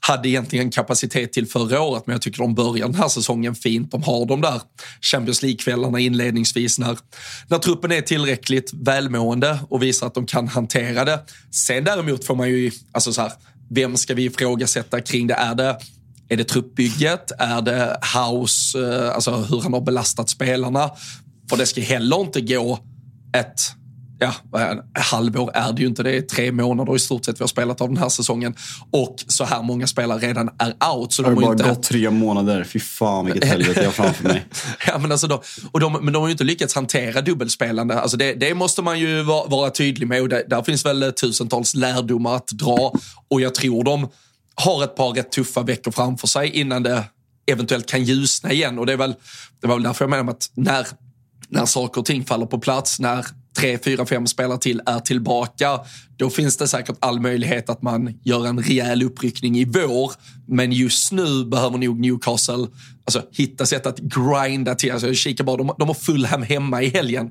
[0.00, 3.90] hade egentligen kapacitet till förra året, men jag tycker de börjar den här säsongen fint.
[3.90, 4.60] De har de där
[5.00, 6.98] Champions League-kvällarna inledningsvis när,
[7.48, 11.20] när truppen är tillräckligt välmående och visar att de kan hantera det.
[11.50, 13.32] Sen däremot får man ju, alltså så här,
[13.70, 15.34] vem ska vi ifrågasätta kring det?
[15.34, 15.76] Är det
[16.28, 17.32] är det truppbygget?
[17.38, 20.90] Är det House, eh, alltså hur han har belastat spelarna?
[21.50, 22.78] För det ska heller inte gå
[23.36, 23.60] ett
[24.18, 24.32] ja,
[24.94, 26.02] halvår är det ju inte.
[26.02, 28.54] Det är tre månader i stort sett vi har spelat av den här säsongen.
[28.90, 31.12] Och så här många spelare redan är out.
[31.12, 31.68] Så det har de bara inte...
[31.68, 32.64] gått tre månader.
[32.64, 34.46] Fy fan vilket helvete jag har framför mig.
[34.86, 35.40] ja, men, alltså de,
[35.72, 38.00] och de, men de har ju inte lyckats hantera dubbelspelande.
[38.00, 40.22] Alltså det, det måste man ju vara, vara tydlig med.
[40.22, 42.92] Och det, där finns väl tusentals lärdomar att dra.
[43.28, 44.08] Och jag tror de
[44.64, 47.04] har ett par rätt tuffa veckor framför sig innan det
[47.46, 48.78] eventuellt kan ljusna igen.
[48.78, 49.14] Och det, är väl,
[49.60, 50.86] det var väl därför jag menar att när,
[51.48, 53.26] när saker och ting faller på plats, när
[53.58, 55.80] tre, fyra, fem spelare till är tillbaka,
[56.16, 60.12] då finns det säkert all möjlighet att man gör en rejäl uppryckning i vår.
[60.46, 62.66] Men just nu behöver nog Newcastle
[63.04, 64.92] alltså, hitta sätt att grinda till.
[64.92, 67.30] Alltså, kika bara, de, de har Fulham hemma i helgen.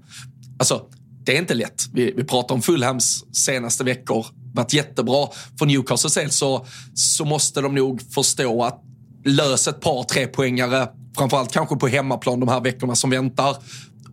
[0.59, 0.85] Alltså,
[1.25, 1.83] det är inte lätt.
[1.93, 4.25] Vi, vi pratar om Fulhams senaste veckor.
[4.53, 5.27] varit jättebra.
[5.59, 8.81] För Newcastles del så, så måste de nog förstå att
[9.25, 10.87] lösa ett par trepoängare.
[11.17, 13.55] framförallt kanske på hemmaplan de här veckorna som väntar.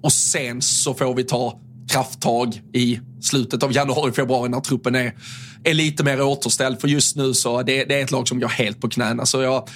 [0.02, 5.14] Och sen så får vi ta krafttag i slutet av januari, februari när truppen är,
[5.64, 6.80] är lite mer återställd.
[6.80, 9.26] För just nu så det, det är ett lag som går helt på knäna.
[9.26, 9.68] Så jag,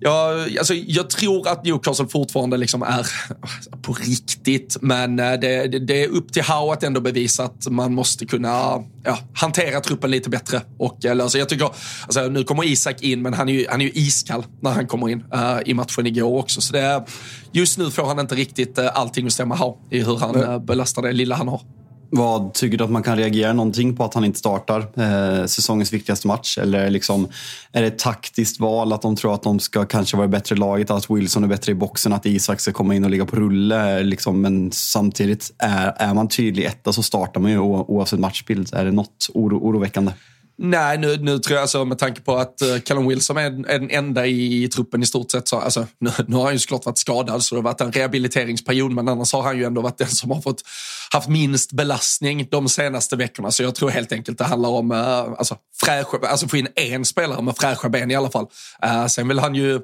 [0.00, 3.06] jag, alltså, jag tror att Newcastle fortfarande liksom är
[3.82, 7.66] på riktigt, men eh, det, det, det är upp till Howe att ändå bevisa att
[7.70, 10.62] man måste kunna ja, hantera truppen lite bättre.
[10.78, 11.38] Och lösa.
[11.38, 11.68] Jag tycker,
[12.02, 14.86] alltså, nu kommer Isak in, men han är ju, han är ju iskall när han
[14.86, 16.60] kommer in uh, i matchen igår också.
[16.60, 17.04] Så det,
[17.52, 20.58] just nu får han inte riktigt uh, allting att stämma Howe i hur han uh,
[20.58, 21.60] belastar det lilla han har.
[22.10, 25.92] Vad Tycker du att man kan reagera någonting på att han inte startar eh, säsongens
[25.92, 26.58] viktigaste match?
[26.58, 27.28] Eller liksom,
[27.72, 30.90] är det ett taktiskt val att de tror att de ska kanske vara bättre laget,
[30.90, 34.02] att Wilson är bättre i boxen, att Isak ska komma in och ligga på rulle?
[34.02, 38.74] Liksom, men samtidigt, är, är man tydlig etta så startar man ju oavsett matchbild.
[38.74, 40.12] Är det något oro, oroväckande?
[40.60, 43.78] Nej, nu, nu tror jag alltså med tanke på att uh, Callum Wilson är, är
[43.78, 45.48] den enda i, i, truppen i stort sett.
[45.48, 47.92] Så, alltså, nu, nu har han ju såklart varit skadad så det har varit en
[47.92, 50.62] rehabiliteringsperiod men annars har han ju ändå varit den som har fått
[51.10, 53.50] haft minst belastning de senaste veckorna.
[53.50, 57.04] Så jag tror helt enkelt det handlar om uh, alltså, fräscha, alltså få in en
[57.04, 58.46] spelare med fräscha ben i alla fall.
[58.84, 59.80] Uh, sen vill han ju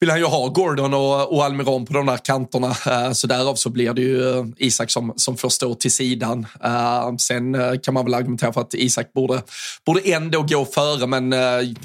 [0.00, 2.76] vill han ju ha Gordon och, och Almiron på de där kanterna.
[2.86, 6.46] Eh, så därav så blir det ju eh, Isak som, som får stå till sidan.
[6.64, 9.42] Eh, sen kan man väl argumentera för att Isak borde,
[9.86, 11.34] borde ändå gå före, men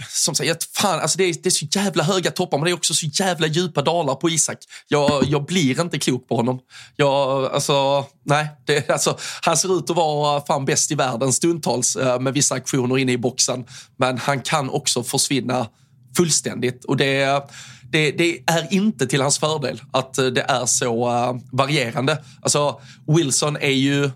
[0.09, 2.75] som sagt, fan, alltså det, är, det är så jävla höga toppar, men det är
[2.75, 4.57] också så jävla djupa dalar på Isak.
[4.87, 6.59] Jag, jag blir inte klok på honom.
[6.95, 11.97] Jag, alltså, nej, det, alltså, han ser ut att vara fan bäst i världen stundtals
[12.19, 13.65] med vissa aktioner inne i boxen,
[13.97, 15.67] men han kan också försvinna
[16.17, 16.85] fullständigt.
[16.85, 17.43] Och det,
[17.93, 22.17] det, det, är inte till hans fördel att eh, det är så uh, varierande.
[22.41, 24.09] Alltså, Wilson är ju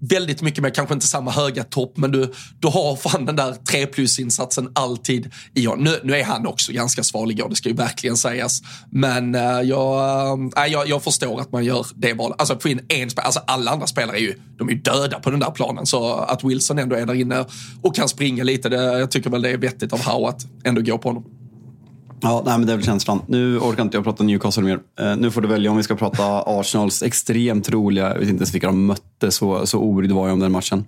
[0.00, 3.54] väldigt mycket mer, kanske inte samma höga topp, men du, du har fan den där
[3.70, 5.84] 3 plus-insatsen alltid i honom.
[5.84, 8.62] Nu, nu är han också ganska sval igår, det ska ju verkligen sägas.
[8.90, 12.40] Men uh, jag, uh, jag, jag förstår att man gör det valet.
[12.40, 15.20] Alltså få in en spelare, alltså alla andra spelare är ju, de är ju döda
[15.20, 15.86] på den där planen.
[15.86, 17.44] Så att Wilson ändå är där inne
[17.82, 20.80] och kan springa lite, det, jag tycker väl det är vettigt av Howe att ändå
[20.80, 21.24] gå på honom.
[22.20, 23.22] Ja, nej, men det är väl känslan.
[23.26, 24.78] Nu orkar inte jag prata Newcastle mer.
[25.00, 28.40] Uh, nu får du välja om vi ska prata Arsenals extremt roliga, jag vet inte
[28.40, 30.84] ens vilka de mötte, så, så obrydd var jag om den matchen.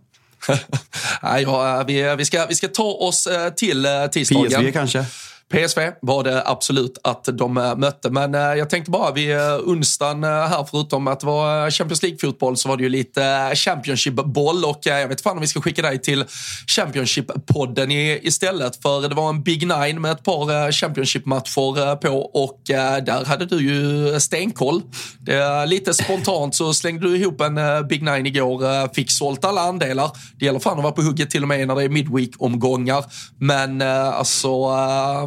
[1.23, 4.51] ja, vi, vi, ska, vi ska ta oss eh, till eh, tisdagen.
[4.51, 5.05] PSV kanske?
[5.53, 8.11] PSV var det absolut att de eh, mötte.
[8.11, 12.57] Men eh, jag tänkte bara vid eh, onsdagen här, förutom att det var Champions League-fotboll,
[12.57, 14.65] så var det ju lite Championship-boll.
[14.65, 16.25] Och jag vet fan om vi ska skicka dig till
[16.67, 17.91] Championship-podden
[18.23, 18.83] istället.
[18.83, 23.61] För det var en Big Nine med ett par Championship-matcher på och där hade du
[23.61, 24.83] ju stenkoll.
[25.21, 30.11] Det, lite spontant så slängde du ihop en Big Nine igår, fick sålt alla andelar.
[30.39, 33.05] Det gäller fan att vara på hugget till och med när det är Midweek-omgångar.
[33.39, 34.49] Men alltså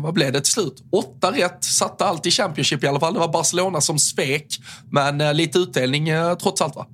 [0.09, 0.83] vad blev det till slut?
[0.91, 3.13] Åtta rätt, satte allt i Championship i alla fall.
[3.13, 4.45] Det var Barcelona som svek,
[4.91, 6.85] men eh, lite utdelning eh, trots allt va?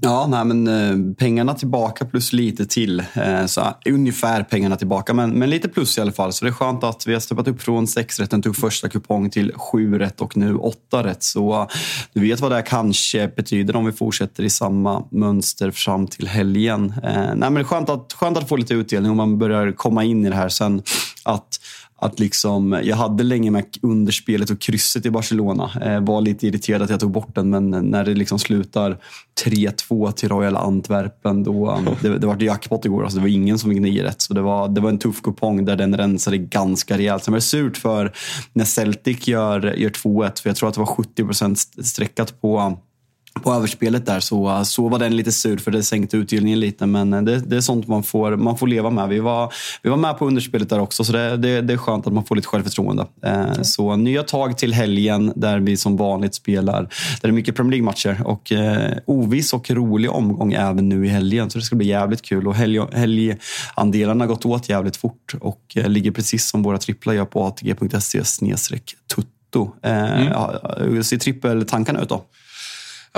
[0.00, 3.04] Ja, nej, men eh, pengarna tillbaka plus lite till.
[3.46, 6.32] Så ungefär pengarna tillbaka, men, men lite plus i alla fall.
[6.32, 9.30] Så det är skönt att vi har steppat upp från sex rätt, tog första kupong
[9.30, 11.22] till sju rätt och nu åtta rätt.
[11.22, 11.68] Så
[12.12, 16.94] du vet vad det kanske betyder om vi fortsätter i samma mönster fram till helgen.
[17.02, 20.04] Nej, men det är skönt att, skönt att få lite utdelning om man börjar komma
[20.04, 20.82] in i det här sen.
[21.24, 21.57] Att
[22.00, 25.70] att liksom, jag hade länge med underspelet och krysset i Barcelona.
[25.82, 28.98] Eh, var lite irriterad att jag tog bort den, men när det liksom slutar
[29.44, 33.02] 3-2 till Royal Antwerpen, då, um, det, det var jackpot igår.
[33.02, 34.20] Alltså det var ingen som fick nio rätt.
[34.20, 37.24] Så det var, det var en tuff kupong där den rensade ganska rejält.
[37.24, 38.12] Sen var det surt för
[38.52, 42.76] när Celtic gör, gör 2-1, för jag tror att det var 70% streckat på
[43.38, 46.86] på överspelet där så, så var den lite sur för det sänkte utdelningen lite.
[46.86, 49.08] Men det, det är sånt man får, man får leva med.
[49.08, 52.06] Vi var, vi var med på underspelet där också så det, det, det är skönt
[52.06, 53.06] att man får lite självförtroende.
[53.24, 56.82] Eh, så nya tag till helgen där vi som vanligt spelar.
[56.82, 56.88] Där
[57.22, 61.50] det är mycket Premier League-matcher och eh, oviss och rolig omgång även nu i helgen.
[61.50, 62.48] Så det ska bli jävligt kul.
[62.48, 67.14] Och helg, helgandelarna har gått åt jävligt fort och eh, ligger precis som våra tripplar
[67.14, 68.22] gör på atg.se
[69.14, 69.72] tutto.
[69.82, 70.26] Eh, mm.
[70.26, 72.24] ja, hur ser trippeltankarna ut då?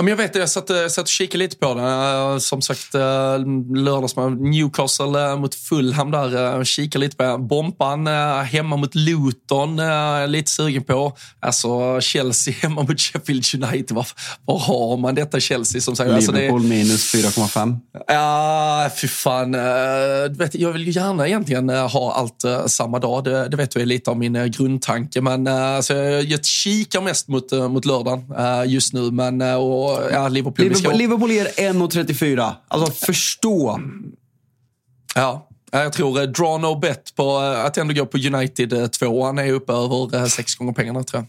[0.01, 2.41] Ja, men jag vet, jag satt, jag satt och kikade lite på det.
[2.41, 3.01] Som sagt, eh,
[3.75, 6.63] lördagsmatch Newcastle eh, mot Fulham där.
[6.63, 9.81] Kikade lite på Bompan eh, hemma mot Luton.
[10.27, 11.13] Lite sugen på.
[11.39, 13.91] Alltså Chelsea hemma mot Sheffield United.
[13.91, 14.07] Var,
[14.45, 15.81] var har man detta Chelsea?
[15.81, 17.77] Som sagt, Liverpool alltså det, minus 4,5.
[18.07, 19.51] Ja, fy fan.
[20.37, 23.23] Vet, jag vill gärna egentligen ha allt samma dag.
[23.23, 25.21] Det, det vet du är lite av min grundtanke.
[25.21, 28.23] Men alltså, jag kikar mest mot, mot lördagen
[28.69, 29.11] just nu.
[29.11, 30.65] Men, och, ja, Liverpool.
[30.67, 32.53] Liverpool, Liverpool ger 1,34.
[32.67, 33.79] Alltså förstå.
[35.15, 39.25] Ja, jag tror eh, draw no bet på eh, att ändå gå på United 2
[39.25, 41.27] Han är uppe över sex gånger pengarna tror jag.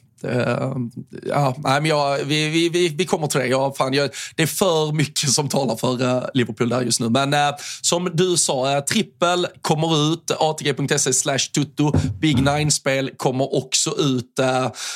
[1.26, 3.46] Ja, nej, men jag, vi, vi, vi, kommer till det.
[3.46, 7.08] Jag, fan, jag, det är för mycket som talar för Liverpool där just nu.
[7.08, 7.40] Men uh,
[7.80, 10.30] som du sa, uh, trippel kommer ut.
[10.38, 11.92] ATG.se slash tutto.
[12.20, 14.40] Big Nine-spel kommer också ut.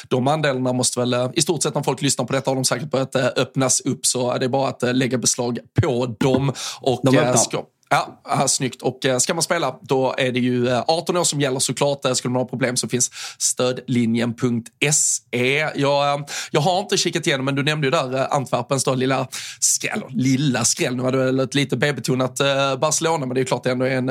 [0.09, 2.91] de andelarna måste väl, i stort sett när folk lyssnar på detta har de säkert
[2.91, 4.07] börjat öppnas upp.
[4.07, 6.53] Så det är bara att lägga beslag på dem.
[6.81, 8.19] Och, de ska, Ja,
[8.49, 8.83] snyggt.
[8.83, 12.05] Och eh, ska man spela, då är det ju eh, 18 år som gäller såklart.
[12.05, 15.69] Eh, skulle man ha problem så finns stödlinjen.se.
[15.75, 19.29] Jag, jag har inte kikat igenom, men du nämnde ju där Antwerpens då, lilla
[19.61, 20.03] skräll.
[20.09, 22.41] Lilla skräll, nu var det ett lite B-betonat
[22.81, 24.07] Barcelona, men det är klart det ändå är en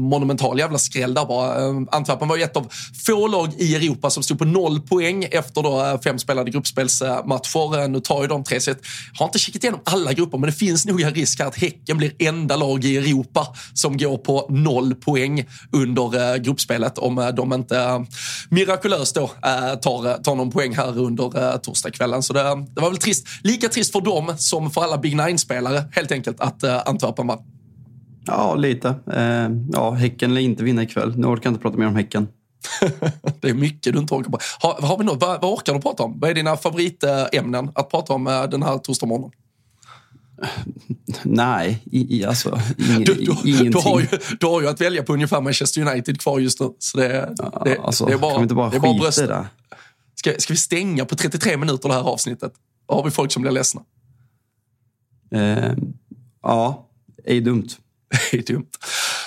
[0.00, 1.54] monumental jävla skräll där bara.
[1.90, 2.72] Antwerpen var ju ett av
[3.06, 7.88] få lag i Europa som stod på noll poäng efter då fem spelade gruppspelsmatcher.
[7.88, 8.76] Nu tar ju de tre, så jag
[9.18, 11.98] har inte kikat igenom alla grupper, men det finns nog en risk här att Häcken
[11.98, 17.28] blir enda lag i Europa som går på noll poäng under eh, gruppspelet om eh,
[17.28, 18.02] de inte eh,
[18.50, 19.26] mirakulöst då
[19.82, 22.22] tar, tar någon poäng här under torsdagskvällen.
[22.22, 22.42] Så det,
[22.74, 23.26] det var väl trist.
[23.42, 27.38] Lika trist för dem som för alla Big Nine-spelare helt enkelt att Antwerpen vann.
[28.26, 28.94] Ja, lite.
[29.72, 31.16] ja, Häcken lär inte vinna ikväll.
[31.16, 32.28] Nu orkar jag inte prata mer om Häcken.
[33.40, 35.80] det är mycket du inte orkar prata har, har vi något, vad, vad orkar du
[35.80, 36.20] prata om?
[36.20, 39.30] Vad är dina favoritämnen att prata om den här torsdagsmorgonen?
[41.22, 43.70] Nej, i, alltså ing, du, du, ingenting.
[43.70, 44.06] Du har, ju,
[44.40, 46.70] du har ju att välja på ungefär Manchester United kvar just nu.
[46.78, 49.18] Så det, ja, det, alltså, det är bara, kan vi inte bara det bara bröst.
[49.18, 49.46] Det
[50.14, 52.52] ska, ska vi stänga på 33 minuter det här avsnittet?
[52.88, 53.82] Då har vi folk som blir ledsna.
[55.34, 55.72] Eh,
[56.42, 56.88] ja,
[57.24, 57.68] är dumt.
[58.32, 58.70] är dumt.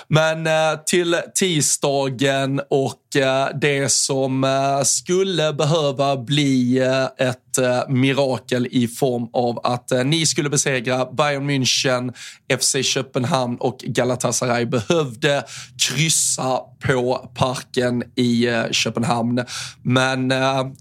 [0.07, 6.79] Men eh, till tisdagen och eh, det som eh, skulle behöva bli
[7.17, 12.13] ett Eh, mirakel i form av att eh, ni skulle besegra Bayern München,
[12.59, 15.43] FC Köpenhamn och Galatasaray behövde
[15.77, 19.43] kryssa på parken i eh, Köpenhamn.
[19.81, 20.33] Men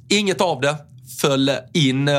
[0.09, 0.77] inget av det
[1.21, 2.11] föll in.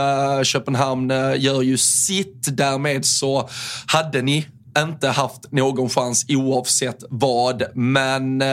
[0.43, 2.57] Köpenhamn gör ju sitt.
[2.57, 3.49] Därmed så
[3.85, 4.45] hade ni
[4.77, 7.63] inte haft någon chans oavsett vad.
[7.75, 8.47] Men eh,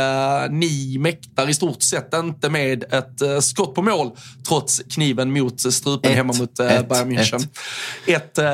[0.51, 4.11] ni mäktar i stort sett inte med ett eh, skott på mål
[4.49, 7.49] trots kniven mot strupen ett, hemma mot eh, ett, Bayern München.
[8.07, 8.45] Ett, ett eh,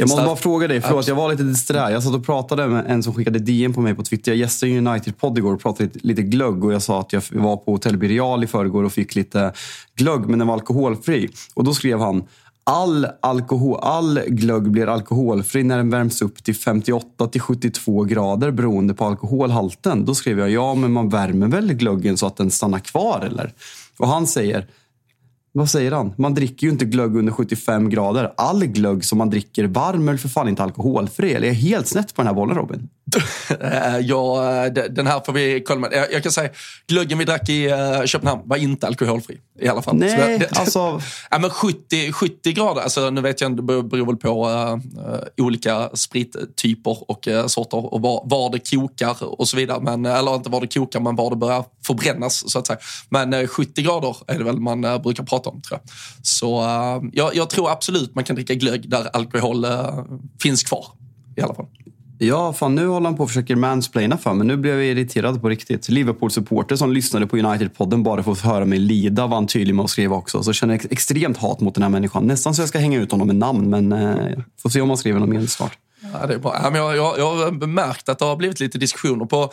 [0.00, 1.90] Jag måste bara fråga dig, förlåt jag var lite disträ.
[1.90, 4.32] Jag satt och pratade med en som skickade DM på mig på Twitter.
[4.32, 7.56] Jag gästade United-podd igår och pratade lite, lite glögg och jag sa att jag var
[7.56, 9.52] på Hotell Birreal i förrgår och fick lite
[9.96, 11.28] glögg men den var alkoholfri.
[11.54, 12.24] Och då skrev han
[12.68, 18.50] all, alkohol, all glögg blir alkoholfri när den värms upp till 58 till 72 grader
[18.50, 20.04] beroende på alkoholhalten.
[20.04, 23.52] Då skrev jag, ja men man värmer väl glöggen så att den stannar kvar eller?
[23.98, 24.66] Och han säger,
[25.52, 26.12] vad säger han?
[26.16, 28.32] Man dricker ju inte glögg under 75 grader.
[28.36, 31.32] All glögg som man dricker varm är för fan inte alkoholfri.
[31.32, 32.88] Eller är jag helt snett på den här bollen Robin?
[33.60, 36.08] Eh, ja, den här får vi kolla med.
[36.12, 36.50] Jag kan säga,
[36.86, 39.38] glöggen vi drack i eh, Köpenhamn var inte alkoholfri.
[39.60, 39.96] I alla fall.
[39.96, 40.78] Nej, det, alltså...
[41.30, 45.44] ja, men 70, 70 grader, alltså, nu vet jag inte, det beror väl på uh,
[45.44, 49.80] olika sprittyper och uh, sorter och var, var, det kokar och så vidare.
[49.80, 52.78] Men, eller inte var det kokar, men var det börjar förbrännas så att säga.
[53.08, 55.90] Men uh, 70 grader är det väl man brukar prata om tror jag.
[56.26, 56.48] Så
[57.12, 59.66] jag, jag, tror absolut man kan dricka glögg där alkohol
[60.42, 60.86] finns kvar
[61.36, 61.66] i alla fall.
[62.20, 64.46] Ja, fan nu håller han på och försöker mansplaina för mig.
[64.46, 65.88] Nu blev jag irriterad på riktigt.
[65.88, 69.84] Liverpool-supporter som lyssnade på United-podden bara för att höra mig lida var han tydlig med
[69.84, 70.42] att skriva också.
[70.42, 72.26] Så jag känner extremt hat mot den här människan.
[72.26, 74.98] Nästan så jag ska hänga ut honom med namn, men eh, får se om han
[74.98, 75.78] skriver något mer snart.
[76.12, 76.60] Ja, det är bra.
[76.62, 79.50] Ja, men jag, jag, jag har märkt att det har blivit lite diskussioner på,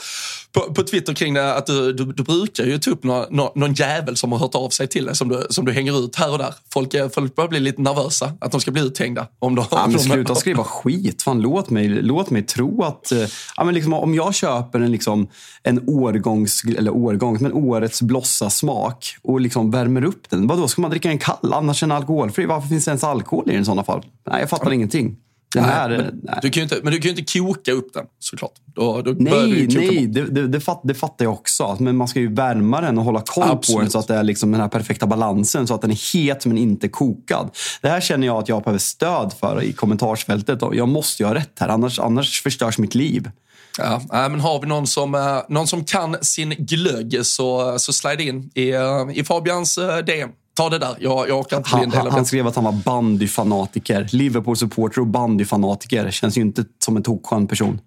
[0.52, 1.54] på, på Twitter kring det.
[1.56, 4.70] Att du, du, du brukar ju ta upp någon, någon jävel som har hört av
[4.70, 6.54] sig till dig som du, som du hänger ut här och där.
[6.74, 9.28] Folk, eh, folk börjar bli lite nervösa att de ska bli uthängda.
[9.40, 11.24] Om de, ja, men sluta skriva skit.
[11.24, 13.12] Fan, låt, mig, låt mig tro att...
[13.12, 13.18] eh,
[13.58, 15.28] Ja, men liksom, om jag köper en, liksom,
[15.64, 16.64] en årgångs...
[16.78, 20.48] Eller årgångs, men årets blossa-smak och liksom värmer upp den.
[20.48, 21.54] Vadå, ska man dricka en kall?
[21.54, 22.46] Annars är den alkoholfri.
[22.46, 24.06] Varför finns det ens alkohol i den i sådana fall?
[24.30, 25.18] Nej, jag fattar ingenting.
[25.60, 26.40] Här, Nej, eh, men, nej.
[26.42, 28.52] du kan ju inte, men du kan ju inte koka upp den såklart.
[28.66, 31.78] Då, då Nej, nej det, det, det, fatt, det fattar jag också.
[31.80, 33.82] Men man ska ju värma den och hålla koll på Absolut.
[33.82, 35.68] den så att det är liksom den här perfekta balansen.
[35.68, 37.50] Så att den är het men inte kokad.
[37.82, 40.60] Det här känner jag att jag behöver stöd för i kommentarsfältet.
[40.72, 43.30] Jag måste ju ha rätt här, annars, annars förstörs mitt liv.
[43.78, 48.24] Ja, men har vi någon som, eh, någon som kan sin glögg så, så slide
[48.24, 50.30] in i, eh, i Fabians eh, DM.
[50.56, 50.96] Ta det där.
[51.00, 54.08] Jag, jag orkar inte bli en del av han skrev att han var bandyfanatiker.
[54.12, 56.12] Liverpool-supporter och bandyfanatiker.
[56.12, 57.82] Känns ju inte som en tokskön person.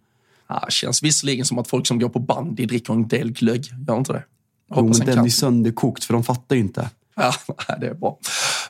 [0.49, 3.67] Ja, känns visserligen som att folk som går på bandy dricker en del glögg.
[3.89, 4.25] Gör inte det?
[4.71, 5.31] Jo, Hoppas men en den är kan.
[5.31, 6.91] sönderkokt för de fattar ju inte.
[7.17, 7.33] Ja,
[7.81, 8.19] det är bra.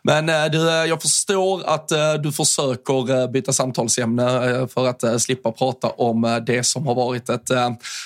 [0.03, 5.53] Men eh, du, eh, jag förstår att eh, du försöker byta samtalsämne för att slippa
[5.53, 7.51] prata om det som har varit ett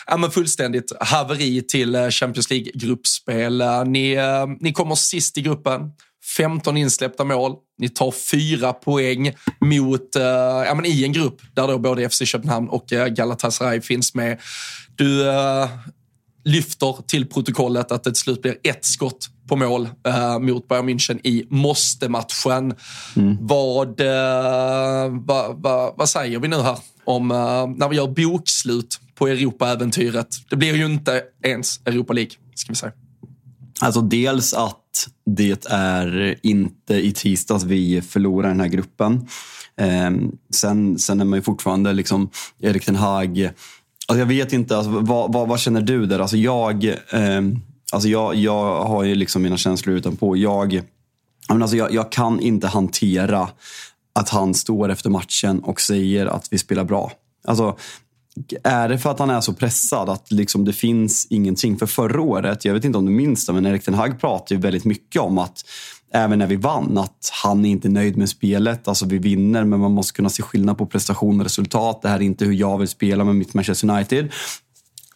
[0.07, 3.63] ja, men fullständigt haveri till Champions League-gruppspel.
[3.87, 4.19] Ni,
[4.61, 5.91] ni kommer sist i gruppen.
[6.37, 7.57] 15 insläppta mål.
[7.79, 10.23] Ni tar fyra poäng mot, eh,
[10.67, 14.41] ja, men i en grupp där då både FC Köpenhamn och eh, Galatasaray finns med.
[14.97, 15.69] Du eh,
[16.45, 20.89] lyfter till protokollet att det till slut blir ett skott på mål eh, mot Bayern
[20.89, 22.75] München i måste-matchen.
[23.41, 29.01] Vad, eh, vad, vad, vad säger vi nu här om eh, när vi gör bokslut
[29.15, 30.29] på Europa-äventyret?
[30.51, 32.93] Det blir ju inte ens Europa League, ska vi säga.
[33.81, 39.27] Alltså dels att det är inte i tisdags vi förlorar den här gruppen.
[39.77, 42.31] Ehm, sen, sen är man ju fortfarande liksom
[42.61, 43.51] Erik Ten Hag.
[44.07, 46.19] Alltså jag vet inte, alltså, vad, vad, vad känner du där?
[46.19, 47.61] Alltså jag, ehm,
[47.93, 50.37] alltså jag, jag har ju liksom mina känslor utanpå.
[50.37, 50.85] Jag, jag,
[51.49, 53.49] men alltså jag, jag kan inte hantera
[54.15, 57.13] att han står efter matchen och säger att vi spelar bra.
[57.45, 57.77] Alltså,
[58.65, 61.79] är det för att han är så pressad att liksom det finns ingenting?
[61.79, 64.55] För förra året, jag vet inte om du minns det, men Erik Ten Hag pratade
[64.55, 65.65] ju väldigt mycket om att
[66.13, 68.89] även när vi vann, att han är inte nöjd med spelet.
[68.89, 72.03] Alltså vi vinner, men man måste kunna se skillnad på prestation och resultat.
[72.03, 74.29] Det här är inte hur jag vill spela med mitt Manchester United.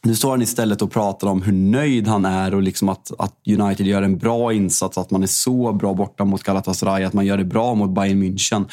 [0.07, 3.35] Nu står han istället och pratar om hur nöjd han är och liksom att, att
[3.47, 4.99] United gör en bra insats.
[4.99, 8.23] Att man är så bra borta mot Galatasaray, att man gör det bra mot Bayern
[8.23, 8.69] München.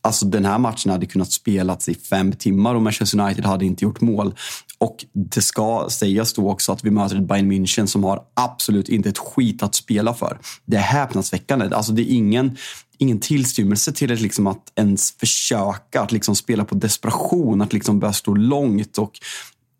[0.00, 3.84] Alltså den här matchen hade kunnat spelats i fem timmar och Manchester United hade inte
[3.84, 4.34] gjort mål.
[4.78, 8.88] Och det ska sägas då också att vi möter ett Bayern München som har absolut
[8.88, 10.38] inte ett skit att spela för.
[10.64, 11.76] Det är häpnadsväckande.
[11.76, 12.56] Alltså det är ingen,
[12.98, 18.00] ingen tillstymmelse till att, liksom att ens försöka att liksom spela på desperation, att liksom
[18.00, 18.98] börja stå långt.
[18.98, 19.12] Och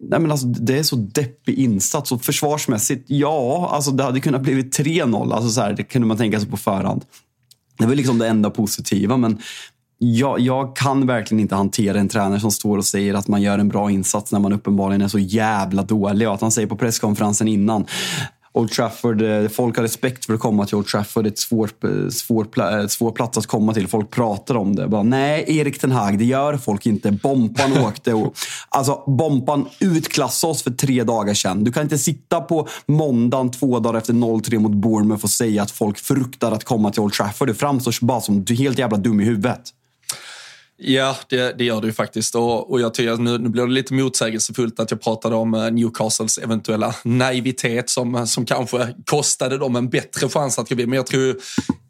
[0.08, 2.12] Nej, men alltså, det är så deppig insats.
[2.12, 5.32] Och försvarsmässigt, ja, alltså, det hade kunnat blivit 3-0.
[5.32, 7.04] Alltså, så här, det kunde man tänka sig på förhand.
[7.78, 9.16] Det var liksom det enda positiva.
[9.16, 9.38] Men
[9.98, 13.58] jag, jag kan verkligen inte hantera en tränare som står och säger att man gör
[13.58, 16.28] en bra insats när man uppenbarligen är så jävla dålig.
[16.28, 17.86] Och att han säger på presskonferensen innan
[18.56, 21.24] Old Trafford, eh, folk har respekt för att komma till Old Trafford.
[21.24, 23.88] Det är ett svår, eh, svår, eh, svår plats att komma till.
[23.88, 24.88] Folk pratar om det.
[24.88, 27.12] Bara, Nej, Erik Ten Hag, det gör folk inte.
[27.12, 28.34] Bompan åkte och...
[28.68, 31.64] Alltså, Bompan utklassade oss för tre dagar sedan.
[31.64, 35.70] Du kan inte sitta på måndagen två dagar efter 0-3 mot Bournemouth och säga att
[35.70, 37.48] folk fruktar att komma till Old Trafford.
[37.48, 39.70] Det framstår bara som du helt jävla dum i huvudet.
[40.76, 42.34] Ja, det, det gör det ju faktiskt.
[42.34, 45.54] Och, och jag tycker att nu, nu blir det lite motsägelsefullt att jag pratade om
[45.54, 50.74] eh, Newcastles eventuella naivitet som, eh, som kanske kostade dem en bättre chans att gå
[50.74, 50.90] vidare.
[50.90, 51.34] Men jag tror ju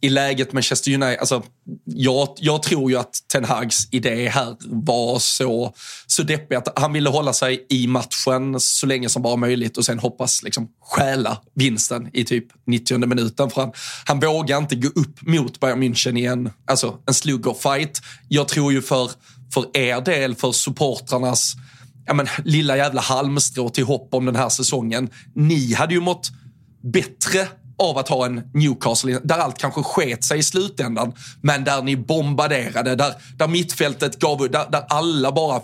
[0.04, 1.42] i läget Manchester United, alltså,
[1.84, 5.74] jag, jag tror ju att Ten Hags idé här var så,
[6.06, 9.84] så deppig att han ville hålla sig i matchen så länge som bara möjligt och
[9.84, 13.50] sen hoppas liksom stjäla vinsten i typ 90 minuten.
[13.50, 13.72] För han,
[14.04, 18.00] han vågar inte gå upp mot Bayern München i en, alltså, en sluggerfight.
[18.28, 19.10] Jag tror ju för,
[19.54, 21.54] för er del, för supportrarnas
[22.06, 25.10] ja, men, lilla jävla halmstrå till hopp om den här säsongen.
[25.34, 26.30] Ni hade ju mått
[26.92, 27.48] bättre
[27.78, 31.96] av att ha en Newcastle där allt kanske sket sig i slutändan, men där ni
[31.96, 35.62] bombarderade, där, där mittfältet gav där, där alla bara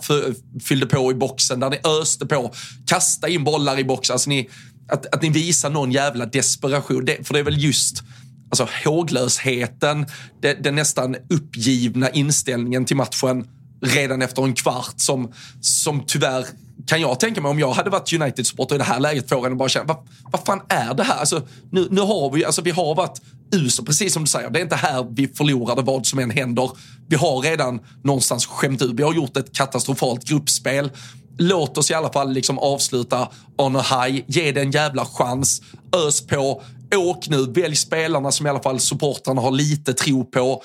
[0.63, 2.53] fyllde på i boxen, där ni öste på,
[2.85, 4.13] kasta in bollar i boxen.
[4.13, 4.49] Alltså ni,
[4.89, 8.03] att, att ni visar någon jävla desperation, det, för det är väl just
[8.49, 10.05] alltså, håglösheten,
[10.41, 13.47] det, den nästan uppgivna inställningen till matchen
[13.81, 16.45] redan efter en kvart som, som tyvärr
[16.87, 19.57] kan jag tänka mig om jag hade varit United-supporter i det här läget får en
[19.57, 19.97] bara känna, vad,
[20.31, 21.19] vad fan är det här?
[21.19, 23.21] Alltså, nu, nu har vi, alltså, vi har varit
[23.55, 24.49] usel, precis som du säger.
[24.49, 26.71] Det är inte här vi förlorade vad som än händer.
[27.07, 28.91] Vi har redan någonstans skämt ut.
[28.93, 30.91] Vi har gjort ett katastrofalt gruppspel.
[31.37, 33.27] Låt oss i alla fall liksom avsluta
[33.57, 34.23] on a high.
[34.27, 35.61] Ge det en jävla chans.
[36.07, 36.63] Ös på.
[36.95, 40.61] Åk nu, välj spelarna som i alla fall supportrarna har lite tro på.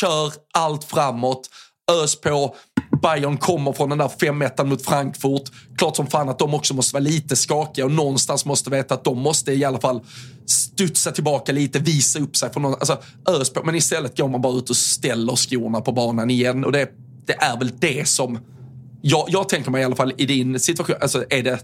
[0.00, 1.50] Kör allt framåt.
[2.02, 2.56] Ös på.
[3.02, 5.42] Bayern kommer från den där 5-1 mot Frankfurt.
[5.76, 9.04] Klart som fan att de också måste vara lite skakiga och någonstans måste veta att
[9.04, 10.00] de måste i alla fall
[10.46, 12.52] studsa tillbaka lite, visa upp sig.
[12.52, 13.62] För någon, alltså, ös på.
[13.64, 16.64] Men istället går man bara ut och ställer skorna på banan igen.
[16.64, 16.90] Och det,
[17.26, 18.38] det är väl det som
[19.02, 21.58] jag, jag tänker mig i alla fall i din situation, alltså är det,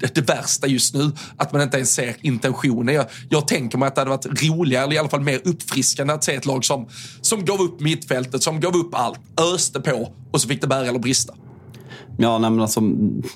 [0.00, 2.94] det, det värsta just nu att man inte ens ser intentionen.
[2.94, 6.12] Jag, jag tänker mig att det hade varit roligare, eller i alla fall mer uppfriskande
[6.12, 6.88] att se ett lag som,
[7.20, 9.20] som gav upp mittfältet, som gav upp allt,
[9.54, 11.34] öste på och så fick det bära eller brista.
[12.20, 12.80] Ja, nej, men alltså,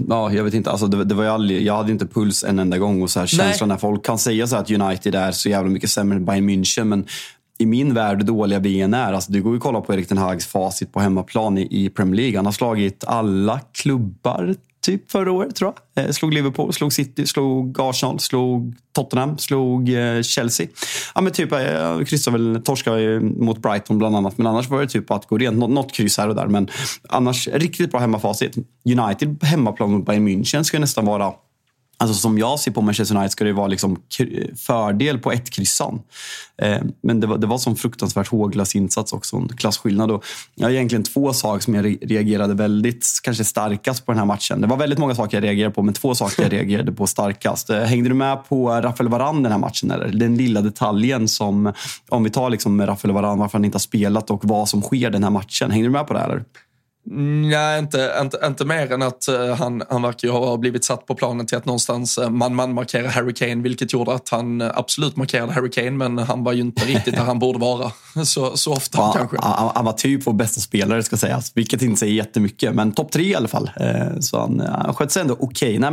[0.09, 0.71] ja, jag vet inte.
[0.71, 3.03] Alltså, det, det var aldrig, jag hade inte puls en enda gång.
[3.03, 5.91] Och så här, känslan när folk kan säga så att United är så jävla mycket
[5.91, 6.85] sämre än Bayern München.
[6.85, 7.07] Men
[7.59, 9.13] i min värld dåliga ben är.
[9.13, 11.91] Alltså, det går ju att kolla på Erik Ten Hags facit på hemmaplan i, i
[11.91, 12.39] Premier League.
[12.39, 16.05] Han har slagit alla klubbar typ förra året tror jag.
[16.05, 20.67] Eh, slog Liverpool, slog City, slog Arsenal, slog Tottenham, slog eh, Chelsea.
[21.15, 24.39] Ja men typ, eh, kryssade väl, torskade mot Brighton bland annat.
[24.39, 25.59] Men annars var det typ att gå rent.
[25.59, 26.47] Något, något kryss här och där.
[26.47, 26.69] Men
[27.09, 28.57] annars riktigt bra hemmafacit.
[28.85, 31.33] United hemmaplan mot Bayern München ska nästan vara
[32.03, 33.97] Alltså som jag ser på Manchester United ska det vara liksom
[34.57, 36.01] fördel på ett kryssan.
[36.63, 40.11] Eh, men det var, det var som fruktansvärt håglas insats också, en klasskillnad.
[40.11, 40.25] Och
[40.55, 44.61] jag har egentligen två saker som jag reagerade väldigt kanske starkast på den här matchen.
[44.61, 47.71] Det var väldigt många saker jag reagerade på, men två saker jag reagerade på starkast.
[47.71, 49.91] Eh, hängde du med på Rafael Varane den här matchen?
[49.91, 50.09] Eller?
[50.09, 51.73] Den lilla detaljen som,
[52.09, 55.11] om vi tar liksom Rafael Varane, varför han inte har spelat och vad som sker
[55.11, 55.71] den här matchen.
[55.71, 56.21] Hängde du med på det?
[56.21, 56.45] Här,
[57.05, 61.07] Nej, inte, inte, inte mer än att uh, han, han verkar ju ha blivit satt
[61.07, 64.61] på planen till att någonstans uh, man, man markera Harry Kane, vilket gjorde att han
[64.61, 67.93] uh, absolut markerade Harry Kane, men han var ju inte riktigt där han borde vara
[68.25, 69.37] så, så ofta ja, kanske.
[69.41, 73.13] Han, han, var typ vår bästa spelare ska sägas, vilket inte säger jättemycket, men topp
[73.13, 73.71] tre i alla fall.
[74.21, 75.79] så han, han sköt sig ändå okej.
[75.79, 75.91] Okay.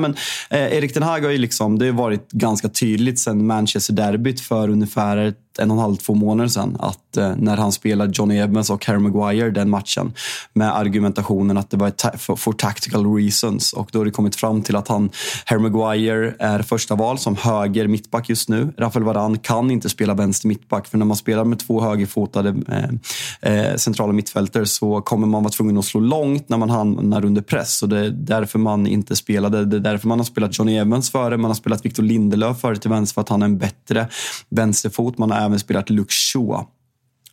[0.50, 4.70] Nej, Erik Den Hag har ju liksom, det har varit ganska tydligt sedan Manchester-derbyt för
[4.70, 6.78] ungefär ett en och en halv, två månader sedan.
[6.80, 10.14] Att eh, när han spelade Johnny Evans och Harry Maguire den matchen
[10.54, 13.74] med argumentationen att det var ta for, for, tactical reasons.
[13.74, 15.10] Och då har det kommit fram till att han,
[15.46, 18.74] Harry Maguire är första val som höger mittback just nu.
[18.78, 23.54] Rafael Varane kan inte spela vänster mittback för när man spelar med två högerfotade eh,
[23.54, 27.42] eh, centrala mittfältare så kommer man vara tvungen att slå långt när man hamnar under
[27.42, 27.84] press.
[27.84, 29.66] Och det är därför man inte spelade.
[29.66, 31.38] Det är därför man har spelat Johnny Evans före.
[31.38, 34.08] Man har spelat Victor Lindelöf före till vänster för att han är en bättre
[34.50, 35.18] vänsterfot.
[35.18, 36.66] Man har även spelat Luke Shaw.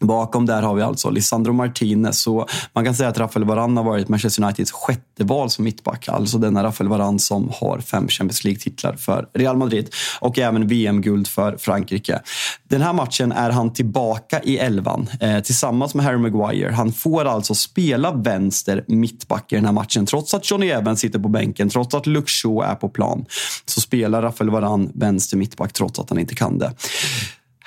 [0.00, 2.20] Bakom där har vi alltså Lisandro Martinez.
[2.20, 6.08] Så man kan säga att Rafael Varane har varit Manchester Uniteds sjätte val som mittback.
[6.08, 11.28] Alltså denna Rafael Varane som har fem Champions League-titlar för Real Madrid och även VM-guld
[11.28, 12.20] för Frankrike.
[12.68, 16.72] Den här matchen är han tillbaka i elvan eh, tillsammans med Harry Maguire.
[16.72, 20.06] Han får alltså spela vänster mittback i den här matchen.
[20.06, 23.24] Trots att Johnny Evans sitter på bänken, trots att Luke Shaw är på plan,
[23.66, 26.72] så spelar Rafael Varane vänster mittback trots att han inte kan det.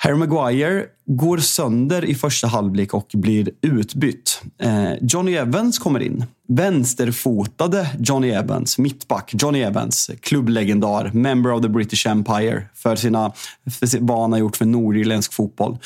[0.02, 4.42] Harry Maguire går sönder i första halvlek och blir utbytt.
[4.62, 6.24] Eh, Johnny Evans kommer in.
[6.48, 13.32] Vänsterfotade Johnny Evans, mittback Johnny Evans, klubblegendar, member of the British Empire för, sina,
[13.70, 15.78] för vad han har gjort för nordirländsk fotboll.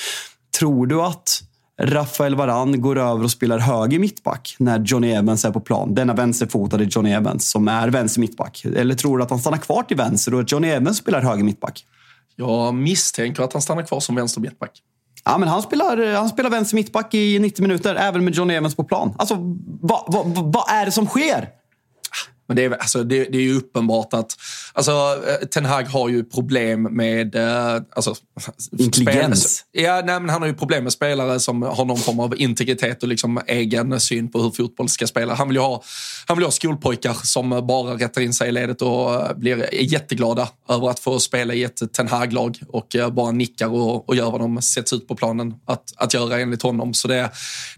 [0.58, 1.42] Tror du att
[1.82, 5.94] Rafael Varan går över och spelar höger mittback när Johnny Evans är på plan.
[5.94, 8.64] Denna vänsterfotade Johnny Evans som är vänster mittback.
[8.76, 11.44] Eller tror du att han stannar kvar till vänster och att Johnny Evans spelar höger
[11.44, 11.84] mittback?
[12.36, 14.82] Jag misstänker att han stannar kvar som vänster mittback.
[15.24, 18.74] Ja, men han spelar, han spelar vänster mittback i 90 minuter, även med John Evans
[18.74, 19.14] på plan.
[19.18, 19.34] Alltså,
[19.80, 21.48] vad va, va, va är det som sker?
[22.46, 24.36] Men det är, alltså, det, det är ju uppenbart att
[24.72, 24.92] alltså,
[25.28, 27.34] eh, Ten Hag har ju problem med...
[27.34, 28.14] Eh, alltså,
[28.78, 29.64] Intelligens?
[29.72, 33.02] ja, nej, men han har ju problem med spelare som har någon form av integritet
[33.02, 35.34] och liksom egen syn på hur fotboll ska spela.
[35.34, 35.82] Han vill ju ha,
[36.26, 40.48] han vill ha skolpojkar som bara rättar in sig i ledet och eh, blir jätteglada
[40.68, 44.40] över att få spela i ett Ten Hag-lag och bara nickar och, och gör vad
[44.40, 46.94] de sätts ut på planen att, att göra enligt honom.
[46.94, 47.30] Så det,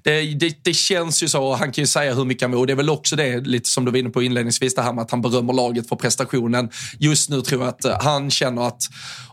[0.03, 1.55] det, det, det känns ju så.
[1.55, 3.69] Han kan ju säga hur mycket han vill och det är väl också det, lite
[3.69, 5.97] som du var inne på inledningsvis inledningsvis, det här med att han berömmer laget för
[5.97, 6.71] prestationen.
[6.99, 8.83] Just nu tror jag att han känner att,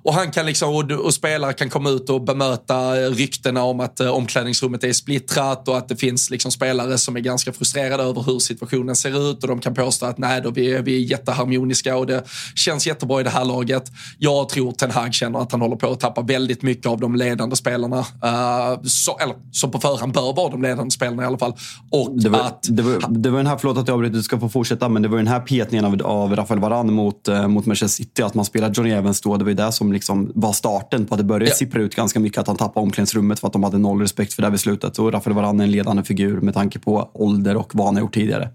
[0.03, 3.99] och han kan liksom, och, och spelare kan komma ut och bemöta ryktena om att
[3.99, 8.39] omklädningsrummet är splittrat och att det finns liksom spelare som är ganska frustrerade över hur
[8.39, 12.07] situationen ser ut och de kan påstå att nej, då vi, vi är jätteharmoniska och
[12.07, 12.23] det
[12.55, 13.91] känns jättebra i det här laget.
[14.19, 17.15] Jag tror Ten Hag känner att han håller på att tappa väldigt mycket av de
[17.15, 21.37] ledande spelarna, uh, så, eller som på förhand bör vara de ledande spelarna i alla
[21.37, 21.53] fall.
[21.91, 24.23] Och det var, att, det var, det var den här, förlåt att jag avbryter, du
[24.23, 27.47] ska få fortsätta, men det var den här petningen av, av Rafael Varane mot, uh,
[27.47, 30.31] mot Manchester City, att man spelade Johnny Evans då, det var ju det som liksom
[30.35, 31.55] var starten på att det började ja.
[31.55, 34.41] sippra ut ganska mycket, att han tappade omklädningsrummet för att de hade noll respekt för
[34.41, 34.99] det här beslutet.
[34.99, 38.01] Och Rafael Varane är en ledande figur med tanke på ålder och vad han har
[38.01, 38.49] gjort tidigare.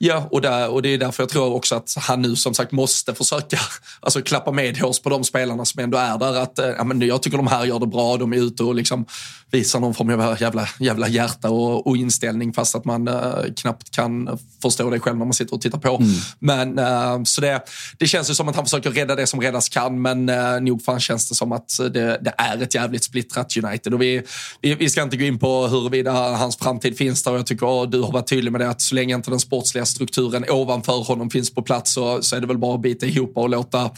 [0.00, 2.72] Ja, och, där, och det är därför jag tror också att han nu som sagt
[2.72, 3.58] måste försöka
[4.00, 6.42] alltså, klappa med hårs på de spelarna som ändå är där.
[6.42, 9.06] Att, ja, men jag tycker de här gör det bra, de är ute och liksom
[9.50, 13.90] visar någon form av jävla, jävla hjärta och, och inställning fast att man uh, knappt
[13.90, 15.96] kan förstå det själv när man sitter och tittar på.
[15.96, 16.10] Mm.
[16.38, 17.60] Men, uh, så det,
[17.98, 20.82] det känns ju som att han försöker rädda det som räddas kan, men uh, nog
[20.82, 23.94] fan känns det som att det, det är ett jävligt splittrat United.
[23.94, 24.22] Och vi,
[24.60, 27.32] vi, vi, ska inte gå in på huruvida hans framtid finns där.
[27.32, 30.44] Jag tycker du har varit tydlig med det, att så länge inte den sportsliga strukturen
[30.50, 33.48] ovanför honom finns på plats så, så är det väl bara att bita ihop och
[33.48, 33.90] låta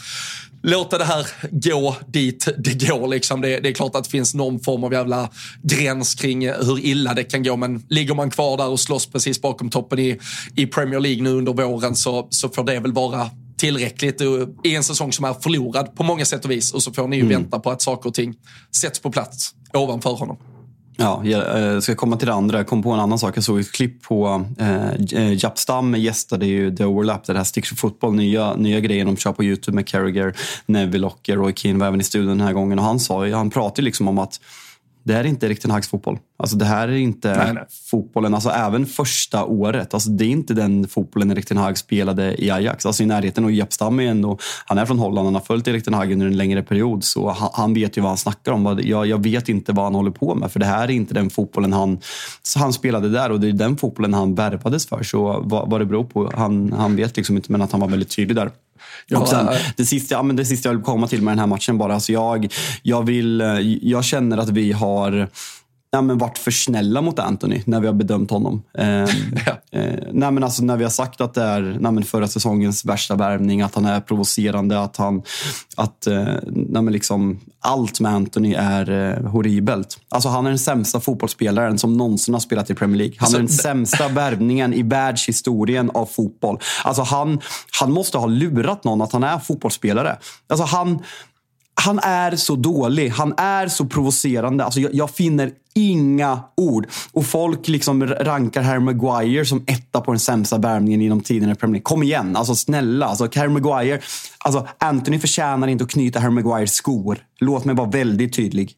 [0.63, 3.07] låta det här gå dit det går.
[3.07, 3.41] Liksom.
[3.41, 5.29] Det, det, är klart att det finns någon form av jävla
[5.61, 9.41] gräns kring hur illa det kan gå, men ligger man kvar där och slåss precis
[9.41, 10.19] bakom toppen i,
[10.55, 14.21] i Premier League nu under våren så, så får det väl vara tillräckligt
[14.63, 16.73] i en säsong som är förlorad på många sätt och vis.
[16.73, 17.41] Och så får ni ju mm.
[17.41, 18.33] vänta på att saker och ting
[18.75, 20.37] sätts på plats ovanför honom.
[21.01, 22.57] Ja, jag eh, ska komma till det andra.
[22.57, 23.37] Jag kom på en annan sak.
[23.37, 27.43] Jag såg ett klipp på eh, eh Japp Stam gästade ju The Overlap, det här
[27.43, 30.35] Sticks for Football, nya, nya grejen de kör på Youtube med Carragher,
[30.65, 32.79] Neville och Roy Keane var även i studion den här gången.
[32.79, 34.39] Och han sa, han pratade liksom om att
[35.03, 36.19] det här är inte Erik Ten Hags fotboll.
[36.37, 37.63] Alltså det här är inte nej, nej.
[37.91, 39.93] fotbollen, alltså även första året.
[39.93, 42.85] Alltså det är inte den fotbollen Erik Hag spelade i Ajax.
[42.85, 45.67] Alltså i närheten och Japp Stam är ändå, han är från Holland, han har följt
[45.67, 47.03] Erik Hag under en längre period.
[47.03, 48.79] Så han, han vet ju vad han snackar om.
[48.83, 50.51] Jag, jag, vet inte vad han håller på med.
[50.51, 51.99] För det här är inte den fotbollen han,
[52.55, 55.03] han spelade där och det är den fotbollen han värvades för.
[55.03, 57.51] Så vad, vad det beror på, han, han vet liksom inte.
[57.51, 58.51] Men att han var väldigt tydlig där.
[59.07, 59.47] Ja, sen,
[59.77, 61.93] det, sista, ja, men det sista jag vill komma till med den här matchen bara.
[61.93, 63.43] Alltså jag, jag, vill,
[63.81, 65.29] jag känner att vi har
[65.93, 68.63] nej, men varit för snälla mot Anthony när vi har bedömt honom.
[68.77, 68.85] Eh,
[69.45, 69.79] ja.
[69.79, 72.85] eh, nej, men alltså, när vi har sagt att det är nej, men förra säsongens
[72.85, 75.21] värsta värvning, att han är provocerande, att han...
[75.77, 79.99] Att, eh, nej, men liksom, allt med Anthony är eh, horribelt.
[80.09, 83.15] Alltså, han är den sämsta fotbollsspelaren som någonsin har spelat i Premier League.
[83.19, 86.59] Han är den alltså, sämsta värvningen i världshistorien av fotboll.
[86.83, 87.39] Alltså, han,
[87.79, 90.17] han måste ha lurat någon att han är fotbollsspelare.
[90.49, 90.99] Alltså, han,
[91.75, 93.09] han är så dålig.
[93.09, 94.63] Han är så provocerande.
[94.63, 96.87] Alltså jag, jag, finner inga ord.
[97.11, 101.55] Och folk liksom rankar Harry Maguire som etta på den sämsta värvningen inom tiden i
[101.55, 101.83] Premier League.
[101.83, 103.05] Kom igen, alltså snälla.
[103.05, 103.99] Alltså, Harry Maguire,
[104.39, 107.17] alltså Anthony förtjänar inte att knyta Harry Maguires skor.
[107.39, 108.75] Låt mig vara väldigt tydlig.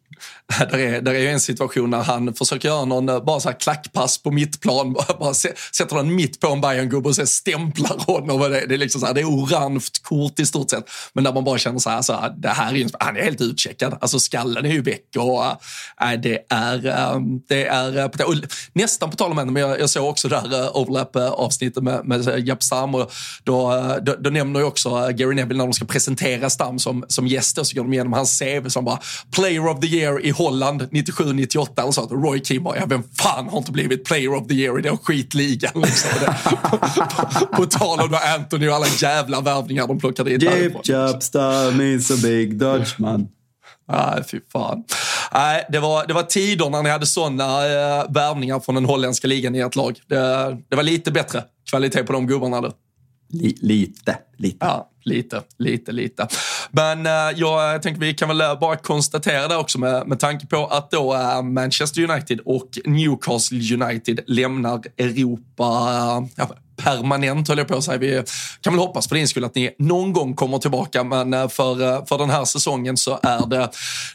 [0.59, 3.59] Där är, där är en situation när han försöker göra någon eh, bara så här
[3.59, 4.93] klackpass på mittplan.
[5.19, 8.39] Bara sätter den mitt på en Bayern-gubbe och sen stämplar honom.
[8.39, 10.86] Det, det, är liksom så här, det är orange kort i stort sett.
[11.13, 13.41] Men där man bara känner så här, så här det här är, han är helt
[13.41, 13.97] utcheckad.
[14.01, 17.19] Alltså skallen är ju väck och äh, det är, äh,
[17.49, 18.36] det är eh, på, och
[18.74, 22.05] nästan på tal om henne, men jag, jag såg också det här äh, overlap-avsnittet med,
[22.05, 23.11] med Japp Stam och
[23.43, 27.28] då, då, då nämner ju också Gary Neville när de ska presentera Stam som, som
[27.28, 28.99] gäst så går de igenom hans CV som bara
[29.32, 32.01] player of the year year i Holland 97-98 eller så.
[32.01, 34.97] Roy Keane bara, ja, vem fan har inte blivit player of the year i den
[34.97, 35.72] skitligan?
[35.82, 36.09] Liksom.
[36.70, 41.72] på, på, på tal om Anthony och alla jävla värvningar de plockade in Jip Jobstar
[41.72, 43.28] means a big Dutchman.
[43.91, 44.84] Nej, fy fan.
[45.34, 49.28] Nej, det, var, det var tider när ni hade sådana äh, värvningar från den holländska
[49.28, 49.99] ligan i ert lag.
[50.07, 52.61] Det, det var lite bättre kvalitet på de gubbarna.
[52.61, 52.72] Då
[53.61, 54.65] lite, lite.
[54.65, 56.27] Ja, lite, lite, lite.
[56.71, 60.67] Men äh, jag tänker vi kan väl bara konstatera det också med, med tanke på
[60.67, 65.65] att då äh, Manchester United och Newcastle United lämnar Europa
[66.38, 66.47] äh,
[66.84, 67.97] permanent höll jag på att säga.
[67.97, 68.23] Vi
[68.61, 71.81] kan väl hoppas för din skull att ni någon gång kommer tillbaka, men eh, för,
[71.81, 73.69] eh, för den här säsongen så är det,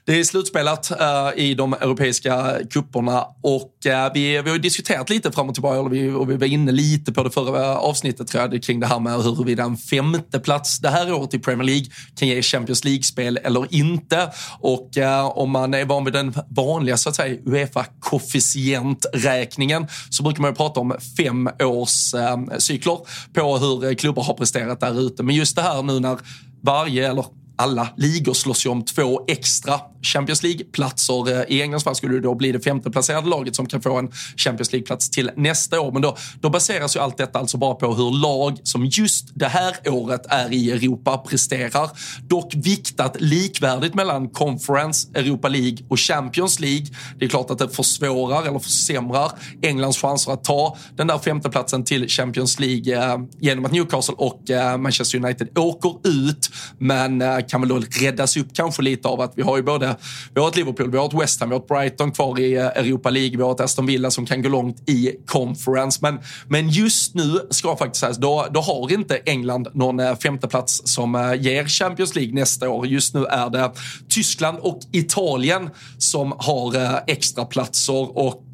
[0.04, 3.72] det är slutspelat eh, i de europeiska kupperna och
[4.14, 7.12] vi, vi har diskuterat lite fram och tillbaka och vi, och vi var inne lite
[7.12, 10.88] på det förra avsnittet tror jag, kring det här med huruvida en femte plats det
[10.88, 11.86] här året i Premier League
[12.18, 14.30] kan ge Champions League-spel eller inte.
[14.60, 14.90] Och
[15.34, 20.54] om man är van vid den vanliga så att säga Uefa-koefficienträkningen så brukar man ju
[20.54, 22.14] prata om fem års
[22.58, 22.98] cykler
[23.32, 25.22] på hur eh, klubbar har presterat där ute.
[25.22, 26.18] Men just det här nu när
[26.62, 27.24] varje, eller
[27.58, 31.32] alla ligor slåss ju om två extra Champions League-platser.
[31.32, 34.10] Eh, I Englands fall skulle det då bli det femteplacerade laget som kan få en
[34.36, 35.92] Champions League-plats till nästa år.
[35.92, 39.48] Men då, då baseras ju allt detta alltså bara på hur lag som just det
[39.48, 41.90] här året är i Europa presterar.
[42.28, 46.86] Dock viktat likvärdigt mellan Conference, Europa League och Champions League.
[47.18, 49.32] Det är klart att det försvårar eller försämrar
[49.62, 54.50] Englands chanser att ta den där femteplatsen till Champions League eh, genom att Newcastle och
[54.50, 56.50] eh, Manchester United åker ut.
[56.78, 59.96] Men eh, kan väl då räddas upp kanske lite av att vi har ju både
[60.34, 62.54] vi har ett Liverpool, vi har ett West Ham, vi har ett Brighton kvar i
[62.54, 65.98] eh, Europa League, vi har ett Aston Villa som kan gå långt i Conference.
[66.02, 66.18] Men,
[66.48, 71.14] men just nu ska faktiskt sägas, då, då har inte England någon eh, femteplats som
[71.14, 72.86] eh, ger Champions League nästa år.
[72.86, 73.70] Just nu är det
[74.08, 76.68] Tyskland och Italien som har
[77.06, 78.44] extra platser och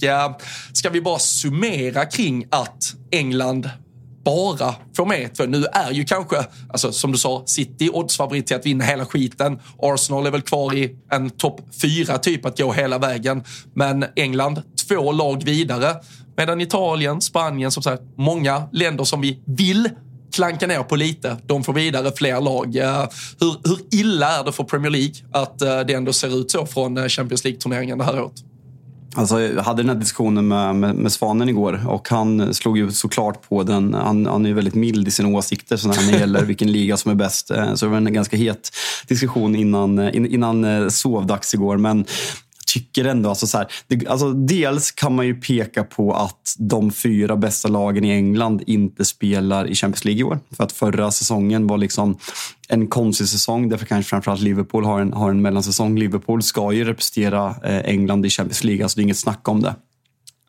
[0.73, 3.71] ska vi bara summera kring att England
[4.25, 5.45] bara får med två.
[5.45, 6.37] Nu är ju kanske,
[6.69, 9.59] alltså, som du sa, City oddsfavorit till att vinna hela skiten.
[9.79, 13.45] Arsenal är väl kvar i en topp fyra typ att gå hela vägen.
[13.75, 15.95] Men England, två lag vidare.
[16.37, 19.89] Medan Italien, Spanien, som sagt, många länder som vi vill
[20.35, 21.37] klanka ner på lite.
[21.47, 22.77] De får vidare fler lag.
[22.77, 23.09] Eh,
[23.41, 26.67] hur, hur illa är det för Premier League att eh, det ändå ser ut så
[26.67, 28.54] från eh, Champions League-turneringen det här året?
[29.17, 32.91] Alltså, jag hade den här diskussionen med, med, med, Svanen igår och han slog ju
[32.91, 33.95] såklart på den.
[33.95, 36.97] Han, han är ju väldigt mild i sina åsikter så när det gäller vilken liga
[36.97, 37.51] som är bäst.
[37.51, 38.71] Eh, så det var en ganska het
[39.07, 41.77] diskussion innan, eh, innan eh, sovdags igår.
[41.77, 42.05] Men
[42.75, 46.91] tycker ändå, alltså så här, det, alltså dels kan man ju peka på att de
[46.91, 50.39] fyra bästa lagen i England inte spelar i Champions League i år.
[50.57, 52.19] För att förra säsongen var liksom
[52.69, 53.69] en konstig säsong.
[53.69, 55.99] Därför kanske framförallt Liverpool har en, har en mellansäsong.
[55.99, 59.63] Liverpool ska ju representera eh, England i Champions League, alltså det är inget snack om
[59.63, 59.75] det.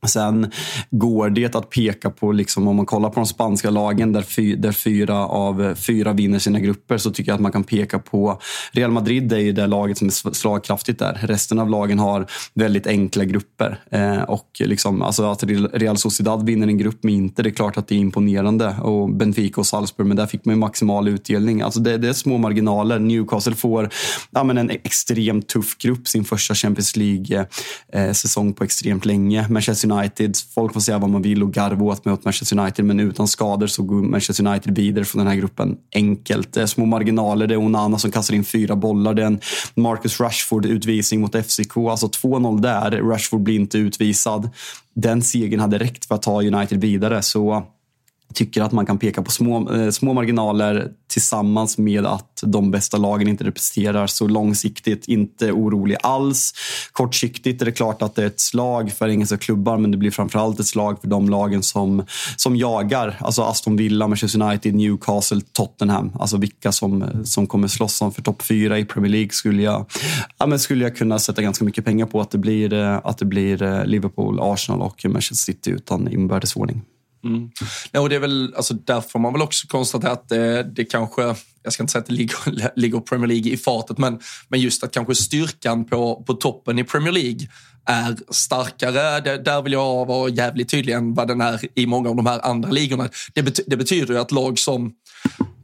[0.07, 0.51] Sen
[0.91, 4.55] går det att peka på, liksom, om man kollar på de spanska lagen där, fy,
[4.55, 8.39] där fyra av fyra vinner sina grupper så tycker jag att man kan peka på
[8.71, 11.19] Real Madrid är ju det laget som är slagkraftigt där.
[11.21, 13.79] Resten av lagen har väldigt enkla grupper.
[13.91, 15.43] Eh, och liksom, alltså att
[15.73, 18.75] Real Sociedad vinner en grupp med Inter, det är klart att det är imponerande.
[18.81, 21.61] Och Benfica och Salzburg, men där fick man maximal utdelning.
[21.61, 22.99] Alltså det, det är små marginaler.
[22.99, 23.89] Newcastle får
[24.31, 29.47] ja, men en extremt tuff grupp, sin första Champions League-säsong eh, på extremt länge.
[29.49, 30.35] Manchester United.
[30.53, 33.67] Folk får säga vad man vill och garva åt mot Manchester United, men utan skador
[33.67, 36.53] så går Manchester United vidare från den här gruppen enkelt.
[36.53, 39.39] Det är små marginaler, det är Onana som kastar in fyra bollar, det är en
[39.75, 41.77] Marcus Rashford-utvisning mot FCK.
[41.77, 44.49] Alltså 2-0 där, Rashford blir inte utvisad.
[44.95, 47.21] Den segern hade räckt för att ta United vidare.
[47.21, 47.63] Så
[48.33, 52.97] tycker att man kan peka på små, eh, små marginaler tillsammans med att de bästa
[52.97, 54.07] lagen inte representerar.
[54.07, 56.53] Så långsiktigt inte orolig alls.
[56.91, 60.11] Kortsiktigt är det klart att det är ett slag för engelska klubbar men det blir
[60.11, 62.05] framförallt ett slag för de lagen som,
[62.35, 63.17] som jagar.
[63.19, 66.11] Alltså Aston Villa, Manchester United, Newcastle, Tottenham.
[66.19, 69.85] Alltså vilka som, som kommer slåss om för topp fyra i Premier League skulle jag,
[70.37, 73.17] ja, men skulle jag kunna sätta ganska mycket pengar på att det blir, eh, att
[73.17, 76.81] det blir eh, Liverpool, Arsenal och Manchester City utan inbördes ordning.
[77.25, 77.51] Mm.
[77.91, 80.85] Nej, och det är väl, alltså, där får man väl också konstatera att det, det
[80.85, 84.59] kanske, jag ska inte säga att det ligger, ligger Premier League i fatet, men, men
[84.59, 87.47] just att kanske styrkan på, på toppen i Premier League
[87.85, 89.19] är starkare.
[89.19, 92.25] Det, där vill jag vara jävligt tydlig än vad den är i många av de
[92.25, 93.09] här andra ligorna.
[93.33, 94.93] Det, bety, det betyder ju att lag som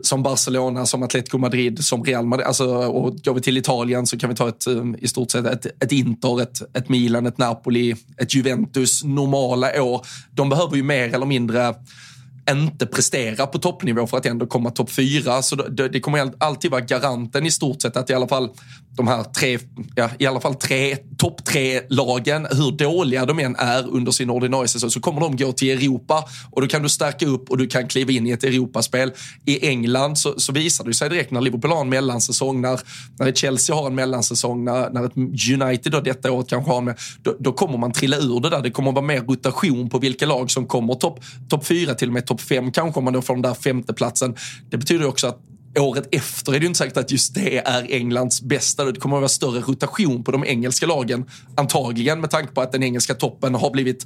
[0.04, 2.48] som Barcelona, som Atletico Madrid, som Real Madrid.
[2.48, 5.46] Alltså, och går vi till Italien så kan vi ta ett, um, i stort sett
[5.46, 10.06] ett, ett Inter, ett, ett Milan, ett Napoli, ett Juventus normala år.
[10.32, 11.76] De behöver ju mer eller mindre
[12.50, 15.42] inte prestera på toppnivå för att ändå komma topp fyra.
[15.42, 18.50] Så det, det, kommer alltid vara garanten i stort sett att i alla fall
[18.98, 19.60] de här tre,
[19.96, 24.68] ja, i alla fall tre, topp tre-lagen, hur dåliga de än är under sin ordinarie
[24.68, 27.68] säsong, så kommer de gå till Europa och då kan du stärka upp och du
[27.68, 29.12] kan kliva in i ett Europaspel.
[29.46, 32.80] I England så, så visar det sig direkt när Liverpool har en mellansäsong, när,
[33.20, 35.18] när Chelsea har en mellansäsong, när, när ett
[35.62, 38.62] United då detta året kanske har en, då, då kommer man trilla ur det där.
[38.62, 41.20] Det kommer vara mer rotation på vilka lag som kommer topp
[41.50, 44.36] top fyra, till och med topp fem kanske om man då får den där femteplatsen.
[44.70, 45.40] Det betyder också att
[45.80, 48.86] året efter är det ju inte säkert att just det är Englands bästa.
[48.86, 51.26] Det kommer att vara större rotation på de engelska lagen.
[51.56, 54.06] Antagligen med tanke på att den engelska toppen har blivit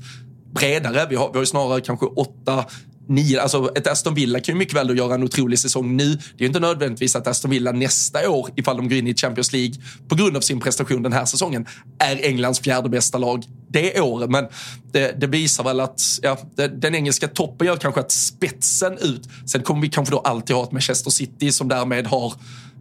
[0.53, 1.07] bredare.
[1.09, 2.65] Vi har, vi har ju snarare kanske åtta
[3.07, 6.05] nio, alltså ett Aston Villa kan ju mycket väl göra en otrolig säsong nu.
[6.05, 9.15] Det är ju inte nödvändigtvis att Aston Villa nästa år, ifall de går in i
[9.15, 9.73] Champions League
[10.07, 11.65] på grund av sin prestation den här säsongen,
[11.99, 14.29] är Englands fjärde bästa lag det året.
[14.29, 14.47] Men
[14.91, 19.29] det, det visar väl att ja, det, den engelska toppen gör kanske att spetsen ut.
[19.45, 22.33] Sen kommer vi kanske då alltid ha ett Manchester City som därmed har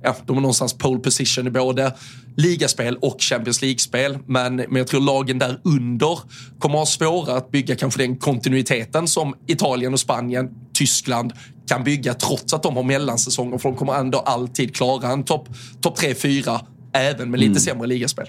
[0.05, 1.95] ja, de har någonstans pole position i både
[2.37, 4.19] ligaspel och Champions League-spel.
[4.27, 6.19] Men, men jag tror lagen där under
[6.59, 11.33] kommer ha svårare att bygga kanske den kontinuiteten som Italien och Spanien, Tyskland
[11.69, 13.59] kan bygga trots att de har mellansäsonger.
[13.59, 15.49] För de kommer ändå alltid klara en topp
[15.81, 16.61] top 3-4
[16.93, 17.61] även med lite mm.
[17.61, 18.27] sämre ligaspel.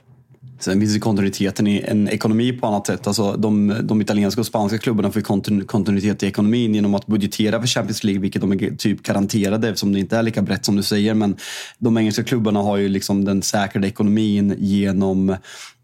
[0.60, 3.08] Sen finns det kontinuiteten i en ekonomi på annat sätt.
[3.08, 5.22] Alltså de, de italienska och spanska klubbarna får
[5.66, 9.94] kontinuitet i ekonomin genom att budgetera för Champions League, vilket de är typ garanterade eftersom
[9.94, 11.14] det inte är lika brett som du säger.
[11.14, 11.38] Men
[11.78, 15.36] de engelska klubbarna har ju liksom den säkrade ekonomin genom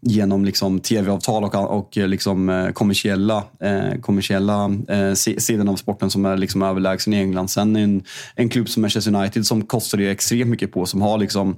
[0.04, 6.24] genom liksom tv-avtal och, och liksom eh, kommersiella, eh, kommersiella eh, sidan av sporten som
[6.24, 7.48] är liksom överlägsen i England.
[7.48, 8.04] Sen en,
[8.34, 11.56] en klubb som Manchester United som kostar ju extremt mycket på, som har liksom,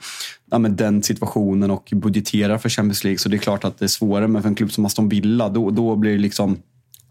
[0.50, 3.18] ja, den situationen och budgeterar för Champions League.
[3.18, 5.48] Så det är klart att det är svårare, men för en klubb som Aston Villa,
[5.48, 6.58] då, då blir det liksom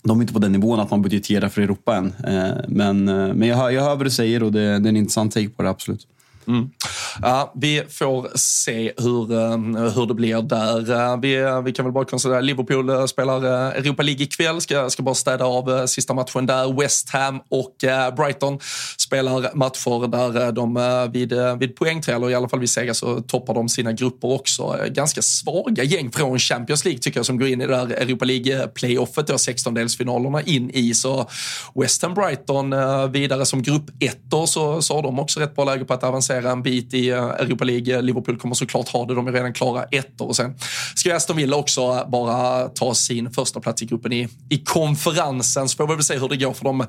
[0.04, 2.14] de är inte på den nivån att man budgeterar för Europa än.
[2.28, 4.90] Eh, men, eh, men jag, hör, jag hör vad du säger och det, det är
[4.90, 6.08] en intressant take på det, absolut.
[6.48, 6.70] Mm.
[7.22, 10.92] Ja, vi får se hur, uh, hur det blir där.
[10.92, 14.62] Uh, vi, eh, vi kan väl bara konstatera att Liverpool spelar Europa League ikväll.
[14.62, 16.80] Ska, ska bara städa av sista matchen där.
[16.82, 17.76] West Ham och
[18.18, 18.60] Brighton
[18.98, 23.54] spelar matcher där de vid, vid poängträ, eller i alla fall vid seger, så toppar
[23.54, 24.78] de sina grupper också.
[24.88, 28.26] Ganska svaga gäng från Champions League tycker jag som går in i det där Europa
[28.26, 30.94] League-playoffet, 16-delsfinalerna in i.
[30.94, 31.30] Så
[31.76, 32.74] West Ham Brighton
[33.12, 33.92] vidare som grupp
[34.48, 37.10] så, så har de också rätt bra läge på att avancera avancera en bit i
[37.10, 38.02] eh, Europa League.
[38.02, 39.16] Liverpool kommer såklart ha det.
[39.16, 40.28] De är redan klara ettor.
[40.28, 40.56] Och sen
[40.96, 45.70] ska Aston Villa också bara ta sin första plats i gruppen i, i konferensen.
[45.70, 46.86] Så får vi väl se hur det går för de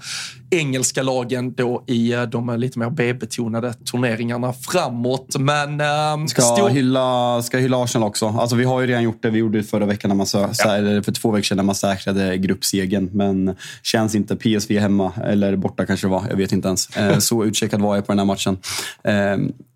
[0.51, 5.36] engelska lagen då i eh, de lite mer B-betonade turneringarna framåt.
[5.38, 5.80] Men...
[5.80, 6.68] Äh, ska, stor...
[6.68, 8.26] hylla, ska hylla Arsenal också.
[8.26, 9.30] Alltså, vi har ju redan gjort det.
[9.30, 10.76] Vi gjorde det förra veckan, när man så, ja.
[10.76, 13.11] eller för två veckor sedan, när man säkrade gruppsegen.
[13.12, 16.24] Men känns inte PSV hemma, eller borta kanske det var.
[16.30, 16.88] Jag vet inte ens.
[17.18, 18.59] så utcheckad var jag på den här matchen.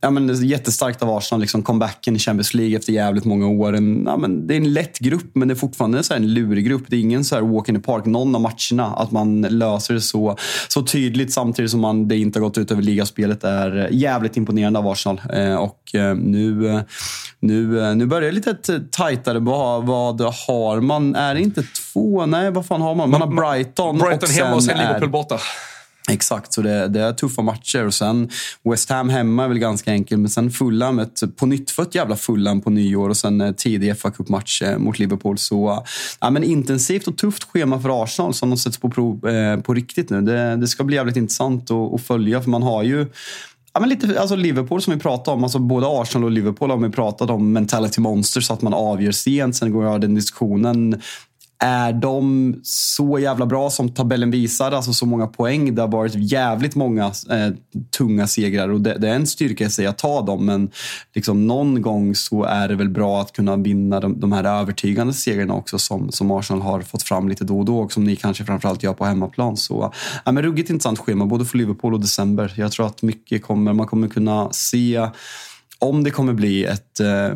[0.01, 1.41] Ja, men det är jättestarkt av Arsenal.
[1.41, 3.73] Liksom comebacken i Champions League efter jävligt många år.
[3.73, 6.67] En, ja, men det är en lätt grupp, men det är fortfarande så en lurig
[6.67, 6.85] grupp.
[6.89, 8.05] Det är ingen så här walk in the park.
[8.05, 10.37] Någon av matcherna, att man löser det så,
[10.69, 14.79] så tydligt samtidigt som man, det inte har gått ut över ligaspelet är jävligt imponerande
[14.79, 15.21] av Arsenal.
[15.33, 16.83] Eh, och eh, nu,
[17.41, 19.39] nu, eh, nu börjar det lite tajtare.
[19.39, 21.15] Vad, vad har man?
[21.15, 22.27] Är det inte två?
[22.27, 23.11] Nej, vad fan har man?
[23.11, 23.99] Man har Brighton.
[23.99, 25.39] Brighton hemma och sen Liverpool borta.
[26.09, 27.87] Exakt, så det, det, är tuffa matcher.
[27.87, 28.31] Och sen
[28.65, 31.95] West Ham hemma är väl ganska enkelt, men sen Fulham, ett på nytt för ett
[31.95, 35.39] jävla Fulham på nyår och sen eh, tidig fa Cup-match eh, mot Liverpool.
[35.39, 35.85] Så
[36.21, 39.75] ja, men intensivt och tufft schema för Arsenal som de sätts på prov eh, på
[39.75, 40.21] riktigt nu.
[40.21, 43.07] Det, det ska bli jävligt intressant att, att följa, för man har ju
[43.73, 46.77] Ja, men lite, alltså Liverpool som vi pratade om, alltså både Arsenal och Liverpool har
[46.77, 49.57] vi pratat om mentality monsters, så att man avgör sent.
[49.57, 51.03] Sen går jag den diskussionen
[51.61, 54.73] är de så jävla bra som tabellen visar?
[54.73, 55.75] Alltså så många poäng.
[55.75, 57.51] Det har varit jävligt många eh,
[57.99, 60.47] tunga segrar och det, det, är en styrka i sig att ta dem.
[60.47, 60.71] Men
[61.15, 65.13] liksom någon gång så är det väl bra att kunna vinna de, de här övertygande
[65.13, 68.17] segrarna också som, som Arsenal har fått fram lite då och då och som ni
[68.17, 69.57] kanske framförallt gör på hemmaplan.
[69.57, 69.93] Så
[70.25, 72.55] ja, men ruggigt intressant schema både för Liverpool och december.
[72.57, 75.09] Jag tror att mycket kommer, man kommer kunna se
[75.79, 77.31] om det kommer bli ett, eh,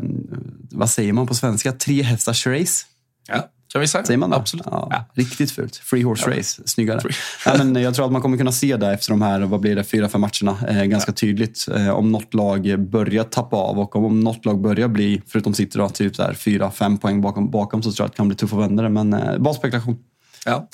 [0.71, 2.85] vad säger man på svenska, tre hästars race.
[3.29, 3.49] Ja.
[3.73, 4.05] Kan vi säga?
[4.05, 4.37] Säger man det?
[4.37, 4.67] Absolut.
[4.71, 5.05] Ja, ja.
[5.15, 5.77] Riktigt fult.
[5.77, 6.39] Free horse ja.
[6.39, 6.63] race.
[6.65, 7.01] Snyggare.
[7.47, 9.77] ja, men jag tror att man kommer kunna se det efter de här, vad blir
[9.77, 11.69] det, fyra, fem matcherna eh, ganska tydligt.
[11.77, 15.79] Eh, om något lag börjar tappa av och om, något lag börjar bli, förutom sitter
[15.79, 18.29] då, typ så här, fyra, fem poäng bakom, bakom så tror jag att det kan
[18.29, 18.89] bli tufft att vända det.
[18.89, 19.99] Men eh, bara spekulation.
[20.45, 20.69] Ja,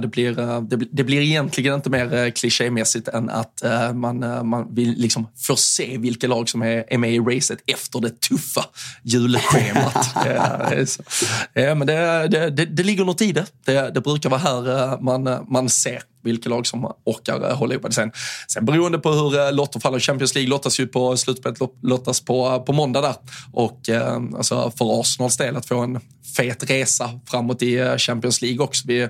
[0.00, 0.60] det blir, eh,
[0.92, 3.62] det, blir egentligen inte mer eh, klichémässigt än att
[3.94, 8.20] man, man vill liksom se vilka lag som är, är med i racet efter det
[8.20, 8.64] tuffa
[9.02, 10.10] julschemat.
[11.54, 13.46] ja, men det, det, det, det ligger något i det.
[13.64, 13.90] det.
[13.90, 17.92] Det brukar vara här man, man ser vilka lag som orkar eh, hålla ihop det
[17.92, 18.12] sen.
[18.48, 22.46] Sen beroende på hur eh, lotter faller, Champions League lottas ju på slutspelet lottas på,
[22.46, 23.14] eh, på måndag där.
[23.52, 26.00] Och eh, alltså för Arsenals del att få en
[26.36, 28.84] fet resa framåt i Champions League också.
[28.86, 29.08] Vi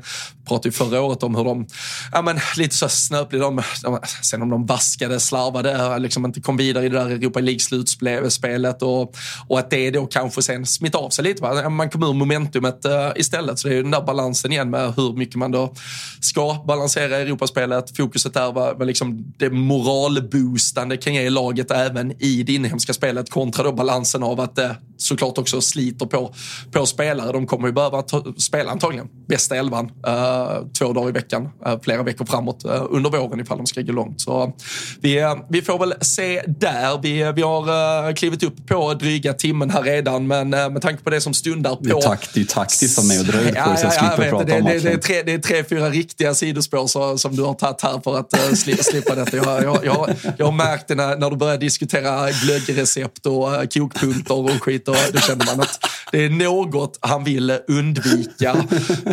[0.48, 1.66] pratade ju förra året om hur de,
[2.12, 6.56] ja men lite så snöpliga, de, de, sen om de vaskade, slarvade, liksom inte kom
[6.56, 9.16] vidare i det där Europa League-slutspelet och,
[9.48, 11.42] och att det då kanske sen smittar av sig lite.
[11.42, 11.68] Va?
[11.68, 13.58] Man kommer ur momentumet uh, istället.
[13.58, 15.74] Så det är ju den där balansen igen med hur mycket man då
[16.20, 17.96] ska balansera prestera i Europaspelet.
[17.96, 23.30] Fokuset där var, var liksom det moralboostande kan ge laget även i det inhemska spelet
[23.30, 26.34] kontra då balansen av att det såklart också sliter på,
[26.72, 27.32] på spelare.
[27.32, 31.80] De kommer ju behöva ta, spela antagligen bästa elvan uh, två dagar i veckan, uh,
[31.82, 34.20] flera veckor framåt uh, under våren ifall de ska gå långt.
[34.20, 34.52] Så
[35.00, 36.98] vi, vi får väl se där.
[37.02, 41.20] Vi, vi har klivit upp på dryga timmen här redan, men med tanke på det
[41.20, 41.82] som stundar på...
[41.82, 44.30] Det är, takt, det är taktiskt av mig att dra ut på så jag slipper
[44.30, 47.36] prata det, om det, det, är tre, det är tre, fyra riktiga sidospår så, som
[47.36, 49.36] du har tagit här för att uh, slippa detta.
[49.36, 53.64] Jag, jag, jag, jag har märkt det när, när du börjar diskutera glöggrecept och uh,
[53.64, 54.88] kokpunkter och skit.
[54.88, 55.78] Och, då känner man att
[56.12, 58.66] det är något han vill undvika.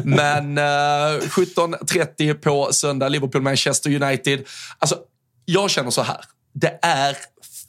[0.03, 4.43] Men eh, uh, 17.30 på söndag, Liverpool-Manchester United.
[4.79, 4.97] Alltså,
[5.45, 6.19] jag känner så här.
[6.53, 7.15] Det är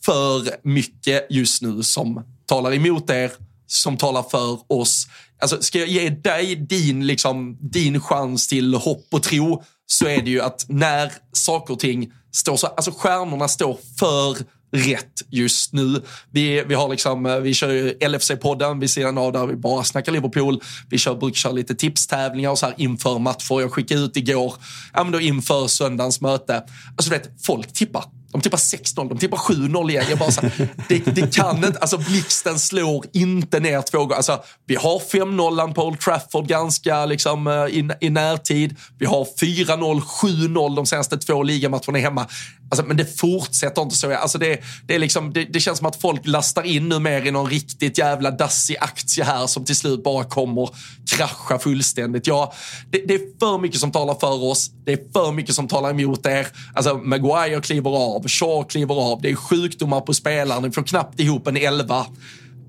[0.05, 3.33] för mycket just nu som talar emot er,
[3.67, 5.07] som talar för oss.
[5.41, 10.23] Alltså, ska jag ge dig din, liksom, din chans till hopp och tro så är
[10.23, 14.37] det ju att när saker och ting står så, alltså stjärnorna står för
[14.73, 16.03] rätt just nu.
[16.31, 19.85] Vi, vi, har liksom, eh, vi kör ju LFC-podden vid sidan av där vi bara
[19.85, 20.61] snackar Liverpool.
[20.91, 23.61] Vi kör, brukar köra lite tipstävlingar och så här inför matcher.
[23.61, 24.55] Jag skickade ut igår,
[24.93, 26.63] ja, men då inför söndagens möte.
[26.97, 30.05] Alltså du vet, folk tippar de tippar 6-0, de tippar 7-0 igen.
[30.11, 34.15] Jag bara så här, det, det, kan inte, alltså blixten slår inte ner två gånger.
[34.15, 38.77] Alltså, vi har 5-0 på Old Trafford ganska liksom, eh, i, i närtid.
[38.99, 42.27] Vi har 4-0, 7-0 de senaste två ligamatcherna hemma.
[42.73, 44.15] Alltså, men det fortsätter inte så.
[44.15, 47.27] Alltså, det, det, är liksom, det, det, känns som att folk lastar in nu mer
[47.27, 50.71] i någon riktigt jävla dassig aktie här som till slut bara kommer
[51.11, 52.27] krascha fullständigt.
[52.27, 52.53] Ja,
[52.91, 54.71] det, det, är för mycket som talar för oss.
[54.85, 56.47] Det är för mycket som talar emot er.
[56.75, 59.23] Alltså, Maguire kliver av, Shaw kliver av.
[59.23, 60.61] Det är sjukdomar på spelarna.
[60.61, 62.07] Ni får knappt ihop en elva.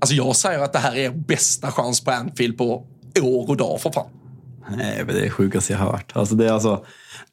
[0.00, 2.86] Alltså, jag säger att det här är er bästa chans på Anfield på
[3.22, 4.10] år och dag för fan.
[4.76, 6.12] Nej, men det är sjukaste jag hört.
[6.14, 6.84] Alltså, det är alltså,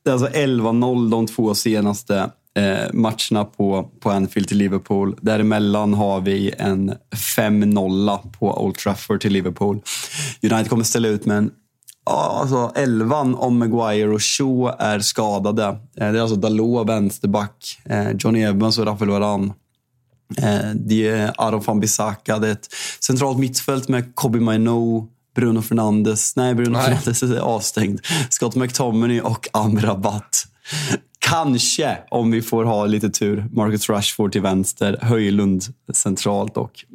[0.09, 5.15] alltså 11-0 de två senaste eh, matcherna på, på Anfield till Liverpool.
[5.21, 6.93] Däremellan har vi en
[7.37, 9.81] 5-0 på Old Trafford till Liverpool.
[10.43, 11.51] United kommer ställa ut med en
[12.05, 15.63] Ja, alltså elvan om Maguire och Shaw är skadade.
[15.65, 19.53] Eh, det är alltså Dalot vänsterback, eh, Johnny Evans och Rafael Varane.
[20.37, 22.39] Eh, det är Aron van Bissaka.
[22.39, 22.67] Det är ett
[22.99, 26.35] centralt mittfält med Kobe Maino, Bruno Fernandes.
[26.35, 26.83] Nej, Bruno Nej.
[26.83, 27.99] Fernandes är avstängd.
[28.29, 30.45] Scott McTominay och Amrabat.
[31.29, 35.63] Kanske, om vi får ha lite tur, Marcus Rashford till vänster, Höjlund
[35.93, 36.85] centralt och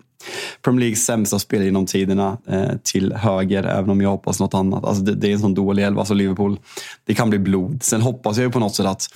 [0.62, 4.85] Premier Leagues sämsta spelare genom tiderna eh, till höger, även om jag hoppas något annat.
[4.85, 6.59] Alltså det, det är en sån dålig elva, alltså Liverpool.
[7.05, 7.83] Det kan bli blod.
[7.83, 9.09] Sen hoppas jag ju på något sätt att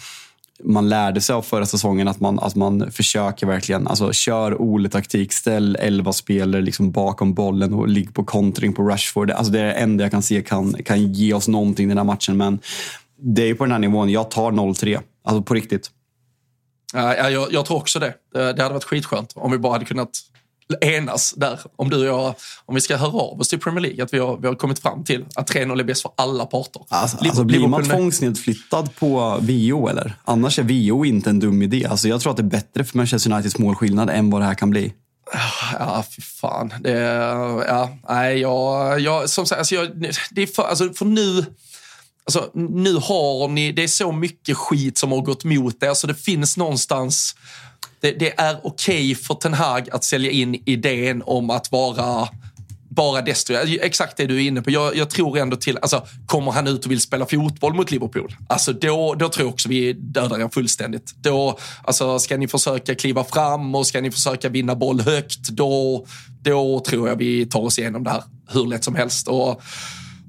[0.65, 5.33] man lärde sig av förra säsongen att man, att man försöker verkligen, alltså kör Ole-taktik,
[5.33, 9.31] ställ elva spelare liksom bakom bollen och ligg på kontring på Rashford.
[9.31, 12.05] Alltså det är det enda jag kan se kan, kan ge oss någonting den här
[12.05, 12.37] matchen.
[12.37, 12.59] Men
[13.23, 14.11] det är på den här nivån.
[14.11, 15.01] Jag tar 0-3.
[15.25, 15.91] Alltså på riktigt.
[16.93, 18.15] Ja, jag, jag tror också det.
[18.33, 20.11] Det hade varit skitskönt om vi bara hade kunnat
[20.81, 21.61] enas där.
[21.77, 22.35] Om du och jag,
[22.67, 24.79] om vi ska höra av oss till Premier League, att vi har, vi har kommit
[24.79, 26.83] fram till att 3-0 är bäst för alla parter.
[26.89, 30.15] Alltså, alltså blir man tvångsnedflyttad på VO eller?
[30.25, 31.87] Annars är VO inte en dum idé.
[31.91, 34.55] Alltså, jag tror att det är bättre för Manchester Uniteds målskillnad än vad det här
[34.55, 34.93] kan bli.
[35.79, 36.75] Ja, fy fan.
[36.81, 36.91] Det,
[37.69, 39.89] ja, nej, jag, jag, som sagt, alltså jag,
[40.31, 41.47] det är för, alltså för nu
[42.25, 46.07] Alltså, nu har ni, det är så mycket skit som har gått mot er, så
[46.07, 47.37] det finns någonstans...
[48.01, 52.29] Det, det är okej okay för Ten Hag att sälja in idén om att vara
[52.91, 53.79] bara destruktiv.
[53.83, 54.71] Exakt det du är inne på.
[54.71, 58.37] Jag, jag, tror ändå till, alltså, kommer han ut och vill spela fotboll mot Liverpool,
[58.49, 61.15] alltså då, då tror jag också vi dödar er fullständigt.
[61.17, 66.07] Då, alltså, ska ni försöka kliva fram och ska ni försöka vinna boll högt, då,
[66.43, 69.29] då tror jag vi tar oss igenom det här hur lätt som helst.
[69.29, 69.63] Och,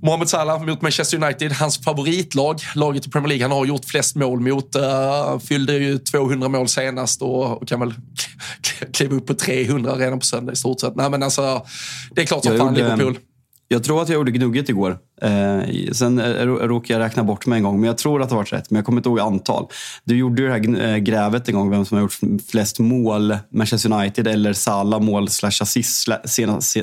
[0.04, 3.44] Mohamed Salah mot Manchester United, hans favoritlag, laget i Premier League.
[3.44, 4.76] Han har gjort flest mål mot.
[4.76, 7.94] Uh, fyllde ju 200 mål senast och, och kan väl
[8.94, 10.96] kliva upp på 300 redan på söndag i stort sett.
[10.96, 11.66] Nej, men alltså,
[12.12, 13.20] det är klart som fan Liverpool.
[13.68, 14.98] Jag tror att jag gjorde gnugget igår.
[15.22, 18.44] Eh, sen råkade jag räkna bort mig en gång, men jag tror att det var
[18.44, 18.70] rätt.
[18.70, 19.68] Men jag kommer inte ihåg antal.
[20.04, 22.20] Du gjorde ju det här eh, grävet en gång, vem som har gjort
[22.52, 26.10] flest mål, Manchester United eller Salah mål slash assist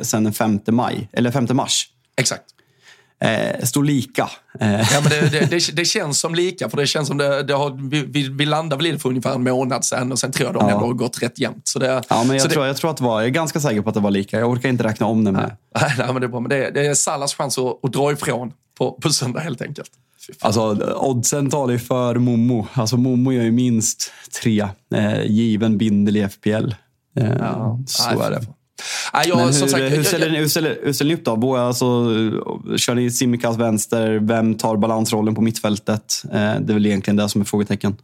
[0.03, 1.87] sen den 5 maj, eller 5 mars.
[2.17, 2.45] Exakt
[3.21, 4.31] eh, står lika.
[4.61, 4.93] Eh.
[4.93, 7.91] Ja, men det, det, det, det, känns som lika, för det känns som det, har,
[7.91, 10.55] vi, vi landade väl i det för ungefär en månad sedan och sen tror jag
[10.55, 10.79] de ja.
[10.79, 11.69] har gått rätt jämnt.
[11.69, 13.83] Så det, ja, men jag, tror, jag, tror att det var, jag är ganska säker
[13.83, 14.39] på att det var lika.
[14.39, 15.33] Jag orkar inte räkna om det.
[15.33, 15.57] Med.
[15.81, 16.41] Nej, nej, men det är bra.
[16.41, 19.91] Men det är Salas chans att, att dra ifrån på, på söndag helt enkelt.
[20.41, 22.67] Alltså, oddsen talar ju för Momo.
[22.73, 24.13] Alltså, Momo gör ju minst
[24.43, 24.69] tre.
[24.95, 26.51] Eh, given bindel i FPL.
[27.17, 28.41] Eh, ja, så nej, är det.
[29.15, 31.57] Nej, jag, hur, sagt, hur, ställer, ni, hur, ställer, hur ställer ni upp då?
[31.57, 31.85] Alltså,
[32.77, 34.19] kör ni Simikas vänster?
[34.23, 36.23] Vem tar balansrollen på mittfältet?
[36.25, 37.97] Eh, det är väl egentligen det som är frågetecken.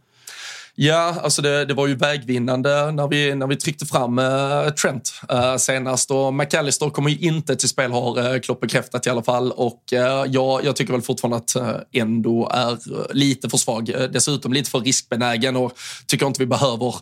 [0.77, 5.21] Ja, alltså det, det, var ju vägvinnande när vi, när vi tryckte fram uh, Trent
[5.33, 6.11] uh, senast.
[6.11, 9.53] Och McAllister kommer ju inte till spel, har uh, Klopp bekräftat i alla fall.
[9.53, 9.99] Och uh,
[10.29, 12.79] jag, jag tycker väl fortfarande att uh, Endo är
[13.15, 13.85] lite för svag.
[14.13, 15.73] dessutom lite för riskbenägen och
[16.07, 16.95] tycker inte vi behöver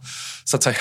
[0.45, 0.77] så att säga,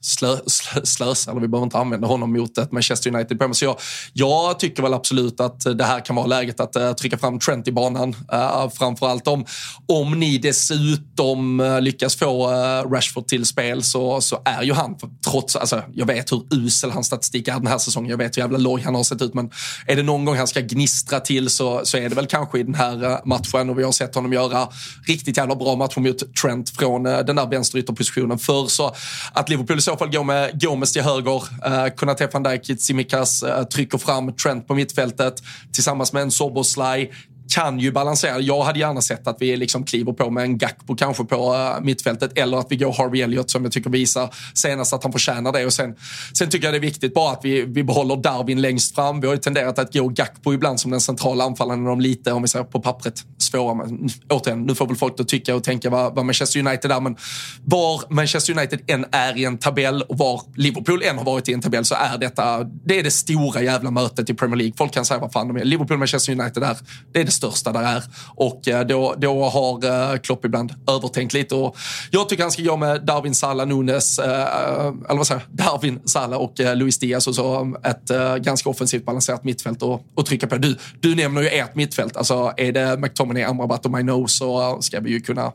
[0.00, 3.38] slö, slö, slösa, eller vi behöver inte använda honom mot ett Manchester United.
[3.38, 3.76] På så jag,
[4.12, 7.72] jag tycker väl absolut att det här kan vara läget att trycka fram Trent i
[7.72, 8.16] banan.
[8.32, 9.44] Uh, framförallt om,
[9.86, 11.60] om ni dessutom
[11.94, 14.96] lyckas få eh, Rashford till spel så, så är ju han,
[15.30, 18.42] trots, alltså, jag vet hur usel hans statistik är den här säsongen, jag vet hur
[18.42, 19.50] jävla loj han har sett ut, men
[19.86, 22.62] är det någon gång han ska gnistra till så, så är det väl kanske i
[22.62, 24.68] den här eh, matchen och vi har sett honom göra
[25.06, 28.66] riktigt jävla bra matcher mot Trent från eh, den där vänsterytterpositionen förr.
[28.66, 28.94] Så
[29.32, 33.42] att Liverpool i så fall går med Gomes till höger, uh, Konate van Dijk, Tsimikas
[33.42, 35.42] uh, trycker fram Trent på mittfältet
[35.72, 37.10] tillsammans med en Soboslaj
[37.48, 38.40] kan ju balansera.
[38.40, 41.84] Jag hade gärna sett att vi liksom kliver på med en Gakpo kanske på eh,
[41.84, 45.52] mittfältet eller att vi går Harvey Elliott som jag tycker visar senast att han förtjänar
[45.52, 45.66] det.
[45.66, 45.94] Och sen,
[46.32, 49.20] sen tycker jag det är viktigt bara att vi, vi behåller Darwin längst fram.
[49.20, 52.32] Vi har ju tenderat att gå Gakpo ibland som den centrala anfallaren när de lite,
[52.32, 53.74] om vi säger på pappret, svåra.
[53.74, 56.92] Men mm, återigen, nu får väl folk då tycka och tänka vad, vad Manchester United
[56.92, 57.00] är.
[57.00, 57.16] Men
[57.64, 61.52] var Manchester United än är i en tabell och var Liverpool än har varit i
[61.52, 64.74] en tabell så är detta det är det stora jävla mötet i Premier League.
[64.76, 65.64] Folk kan säga vad fan de är.
[65.64, 66.76] Liverpool Manchester United är,
[67.12, 68.02] det är det största där är.
[68.34, 71.54] Och eh, då, då har eh, Klopp ibland övertänkt lite.
[71.54, 71.76] Och
[72.10, 75.66] jag tycker han ska gå med Darwin Salah, Nunes, eh, eh, eller vad säger jag,
[75.66, 78.10] Darwin Salah och Luis Diaz och så ett
[78.42, 80.56] ganska offensivt balanserat mittfält och, och trycka på.
[80.56, 82.16] Du, du nämner ju ert mittfält.
[82.16, 85.52] Alltså är det McTominay, Amrabat och Maino så ska vi ju kunna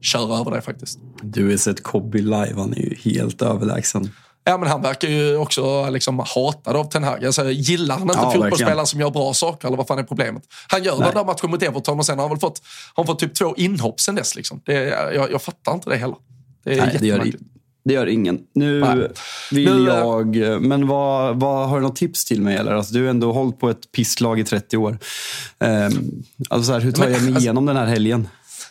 [0.00, 0.98] köra över det faktiskt.
[1.22, 4.10] Du har sett Kobby live, han är ju helt överlägsen.
[4.48, 7.24] Ja, men han verkar ju också liksom hatad av Ten Hag.
[7.24, 10.42] Alltså, gillar han inte ja, fotbollsspelare som gör bra saker eller vad fan är problemet?
[10.68, 12.62] Han gör den där matchen mot Everton och sen har han väl fått,
[12.94, 14.36] har fått typ två inhopp sen dess.
[14.36, 14.60] Liksom.
[14.64, 14.74] Det,
[15.14, 16.16] jag, jag fattar inte det heller.
[16.64, 17.32] Det är Nej, det gör,
[17.84, 18.40] det gör ingen.
[18.54, 19.08] Nu Nej.
[19.50, 20.36] vill nu, jag...
[20.62, 22.56] Men vad, vad, har du något tips till mig?
[22.56, 22.72] Eller?
[22.72, 24.98] Alltså, du har ändå hållit på ett pisslag i 30 år.
[25.58, 28.28] Um, alltså, så här, hur tar men, jag mig alltså, igenom den här helgen?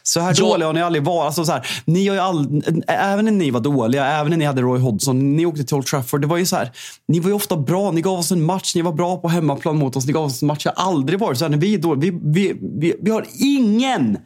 [0.07, 0.45] Så här ja.
[0.45, 1.25] dåliga har ni aldrig varit.
[1.25, 4.45] Alltså så här, ni har ju all, även när ni var dåliga, även när ni
[4.45, 6.21] hade Roy Hodgson, ni åkte till Old Trafford.
[6.21, 6.71] Det var ju så här,
[7.07, 7.91] ni var ju ofta bra.
[7.91, 8.75] Ni gav oss en match.
[8.75, 10.05] Ni var bra på hemmaplan mot oss.
[10.05, 10.65] Ni gav oss en match.
[10.65, 12.11] Jag har aldrig varit så här när vi är dåliga.
[12.11, 14.17] Vi, vi, vi, vi har ingen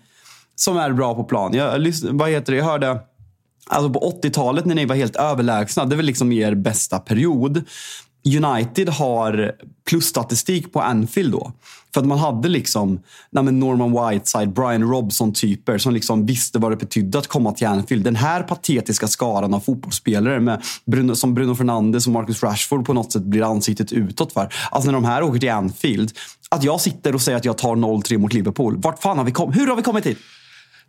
[0.55, 1.53] som är bra på plan.
[1.53, 2.57] Jag, vad heter det?
[2.57, 2.99] jag hörde
[3.67, 7.63] Alltså på 80-talet när ni var helt överlägsna, det väl liksom er bästa period.
[8.25, 9.51] United har
[9.89, 11.51] plusstatistik på Anfield då.
[11.93, 12.99] För att man hade liksom
[13.31, 18.03] Norman Whiteside, Brian Robson-typer som liksom visste vad det betydde att komma till Anfield.
[18.03, 22.93] Den här patetiska skaran av fotbollsspelare med Bruno, som Bruno Fernandes och Marcus Rashford på
[22.93, 24.53] något sätt blir ansiktet utåt för.
[24.71, 26.11] Alltså när de här åker till Anfield.
[26.49, 28.77] Att jag sitter och säger att jag tar 0-3 mot Liverpool.
[28.77, 29.57] Vart fan har vi kommit?
[29.57, 30.17] Hur har vi kommit hit?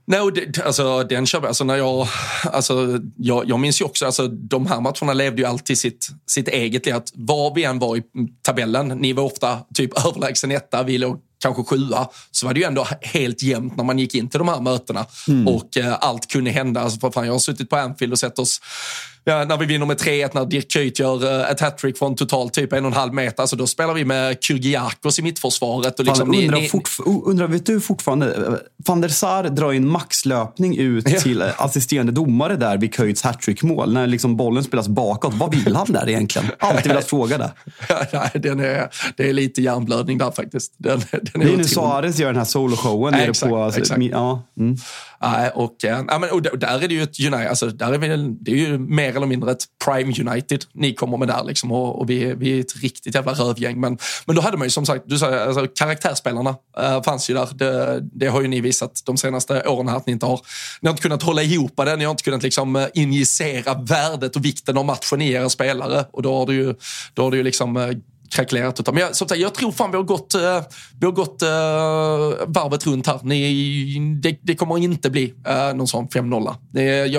[0.07, 2.09] No, det, alltså, den kör alltså, när jag,
[2.45, 6.49] alltså, jag, jag minns ju också, alltså, de här matcherna levde ju alltid sitt, sitt
[6.49, 6.95] eget liv.
[7.15, 8.03] Var vi än var i
[8.43, 12.67] tabellen, ni var ofta typ överlägsen etta, vi låg kanske sjua, så var det ju
[12.67, 15.07] ändå helt jämnt när man gick in till de här mötena.
[15.29, 15.49] Mm.
[15.49, 16.81] Och eh, allt kunde hända.
[16.81, 18.61] Alltså, fan, jag har suttit på Anfield och sett oss
[19.25, 22.53] ja, när vi vinner med 3-1, när Dirk Kuyt gör uh, ett hattrick från totalt
[22.53, 23.41] typ en och en halv meter.
[23.41, 25.99] Alltså, då spelar vi med Kyrgiakos i mittförsvaret.
[25.99, 26.89] Och liksom, Fan, undrar, ni, fort,
[27.25, 28.55] undrar, vet du fortfarande, eh,
[28.87, 31.21] van der Sar drar en maxlöpning ut ja.
[31.21, 33.93] till eh, assisterande domare där vid Kuyts hattrickmål.
[33.93, 35.35] När liksom bollen spelas bakåt.
[35.35, 36.49] Vad vill han där egentligen?
[36.59, 37.53] Alltid velat fråga det.
[38.13, 40.75] Ja, den är, det är lite hjärnblödning där faktiskt.
[40.77, 43.15] Den, den är det är nu Suarez gör den här soloshowen.
[43.15, 44.03] Ja, exakt, på, alltså, exakt.
[44.03, 44.77] Ja, mm.
[45.23, 47.99] Nej, och, eh, ja, men, och där är det ju ett United, alltså, där är
[47.99, 51.73] vi, det är ju mer eller mindre ett Prime United ni kommer med där liksom,
[51.73, 53.81] och, och vi, vi är ett riktigt jävla rövgäng.
[53.81, 57.35] Men, men då hade man ju som sagt, du sa, alltså, karaktärsspelarna äh, fanns ju
[57.35, 57.49] där.
[57.55, 60.41] Det, det, har ju ni visat de senaste åren här att ni inte har,
[60.81, 64.37] ni har inte kunnat hålla ihop det, ni har inte kunnat liksom, eh, injicera värdet
[64.37, 66.05] och vikten av matchen i era spelare.
[66.13, 66.75] Och då har du ju,
[67.15, 67.77] då har du ju liksom
[68.33, 68.81] krackelerat.
[68.81, 70.41] Utan, men jag, som sagt, jag tror fan vi har gått, uh,
[71.01, 71.49] vi har gått uh,
[72.47, 73.21] varvet runt här.
[73.23, 76.55] Ni, det, det kommer inte bli uh, någon sån 5-0.
[76.73, 77.17] Det,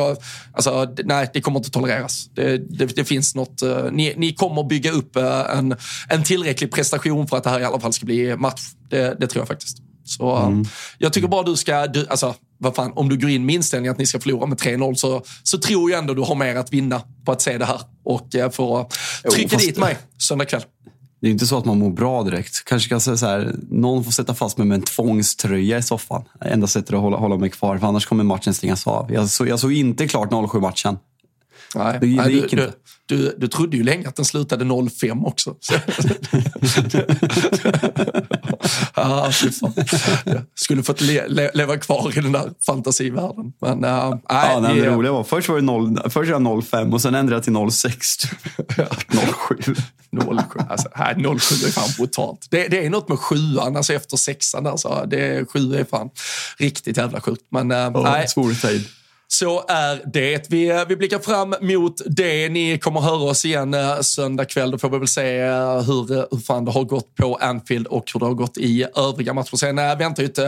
[0.53, 2.29] alltså, nej, det kommer inte tolereras.
[2.33, 3.63] Det, det, det finns något.
[3.63, 5.75] Uh, ni, ni kommer bygga upp en,
[6.09, 8.61] en tillräcklig prestation för att det här i alla fall ska bli match.
[8.89, 9.77] Det, det tror jag faktiskt.
[10.05, 10.65] Så mm.
[10.97, 13.91] jag tycker bara du ska, du, alltså, vad fan, om du går in med inställningen
[13.91, 16.73] att ni ska förlora med 3-0 så, så tror jag ändå du har mer att
[16.73, 18.89] vinna på att se det här och få
[19.31, 20.63] trycka dit mig söndag kväll.
[21.23, 22.63] Det är inte så att man mår bra direkt.
[22.63, 26.23] Kanske kan säga så här, någon får sätta fast mig med en tvångströja i soffan.
[26.41, 29.13] Enda sättet att hålla, hålla mig kvar, för annars kommer matchen stängas av.
[29.13, 30.97] Jag, så, jag såg inte klart 07-matchen.
[31.75, 32.73] Nej, det, nej, gick du, inte.
[33.05, 35.55] Du, du, du trodde ju länge att den slutade 05 också.
[38.95, 39.33] Jag
[40.55, 43.53] skulle fått le le leva kvar i den där fantasivärlden.
[43.61, 46.61] Men, uh, nej, ja, nej, det roliga var, först var det 0, först var det
[46.61, 48.17] 05 och sen ändrade jag till 06.
[48.17, 49.75] 07.
[50.11, 50.59] 07.
[50.69, 52.47] Alltså, här, 07 är fan brutalt.
[52.49, 54.67] Det, det är något med sjuan, alltså efter sexan.
[54.67, 56.09] Alltså, det, sju är fan
[56.57, 57.45] riktigt jävla sjukt.
[57.49, 58.27] Men uh, oh, nej.
[58.27, 58.51] Svår
[59.27, 60.49] så är det.
[60.49, 62.49] Vi, eh, vi blickar fram mot det.
[62.49, 64.71] Ni kommer höra oss igen eh, söndag kväll.
[64.71, 68.11] Då får vi väl se eh, hur, hur fan det har gått på Anfield och
[68.13, 69.55] hur det har gått i övriga matcher.
[69.55, 70.39] Sen väntar ju ett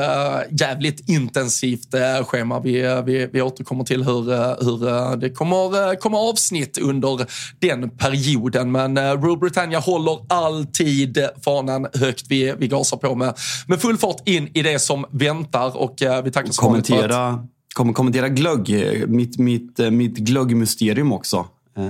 [0.61, 1.95] jävligt intensivt
[2.25, 2.59] schema.
[2.59, 4.23] Vi, vi, vi återkommer till hur,
[4.63, 7.25] hur det kommer, kommer avsnitt under
[7.59, 8.71] den perioden.
[8.71, 12.25] Men Rule Britannia håller alltid fanan högt.
[12.29, 13.33] Vi, vi gasar på med,
[13.67, 17.54] med full fart in i det som väntar och vi tackar så mycket för att
[17.75, 18.69] kommer kommentera glögg.
[19.07, 21.37] Mitt, mitt, eh, mitt glöggmysterium också.
[21.77, 21.83] Eh,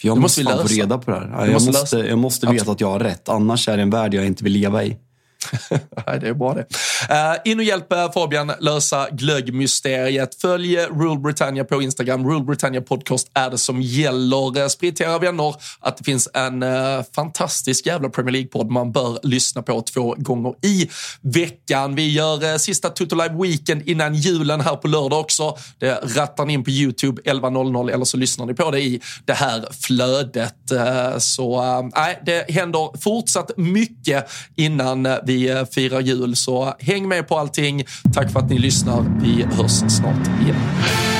[0.00, 1.46] för jag måste, måste få reda på det här.
[1.46, 3.28] Jag måste, måste jag måste veta att jag har rätt.
[3.28, 4.96] Annars är det en värld jag inte vill leva i.
[6.20, 6.66] det är bra det.
[7.10, 10.34] Uh, in och hjälp eh, Fabian lösa glöggmysteriet.
[10.34, 12.28] Följ Rule Britannia på Instagram.
[12.30, 14.60] Rule Britannia Podcast är det som gäller.
[14.60, 18.92] Eh, Sprid till era vänner att det finns en uh, fantastisk jävla Premier League-podd man
[18.92, 20.90] bör lyssna på två gånger i
[21.20, 21.94] veckan.
[21.94, 25.56] Vi gör uh, sista Toto Live Weekend innan julen här på lördag också.
[25.78, 29.32] Det rattar ni in på Youtube 11.00 eller så lyssnar ni på det i det
[29.32, 30.54] här flödet.
[31.18, 31.62] så
[31.96, 36.36] nej, det händer fortsatt mycket innan vi firar jul.
[36.36, 37.84] Så häng med på allting.
[38.14, 39.20] Tack för att ni lyssnar.
[39.22, 41.19] Vi hörs snart igen.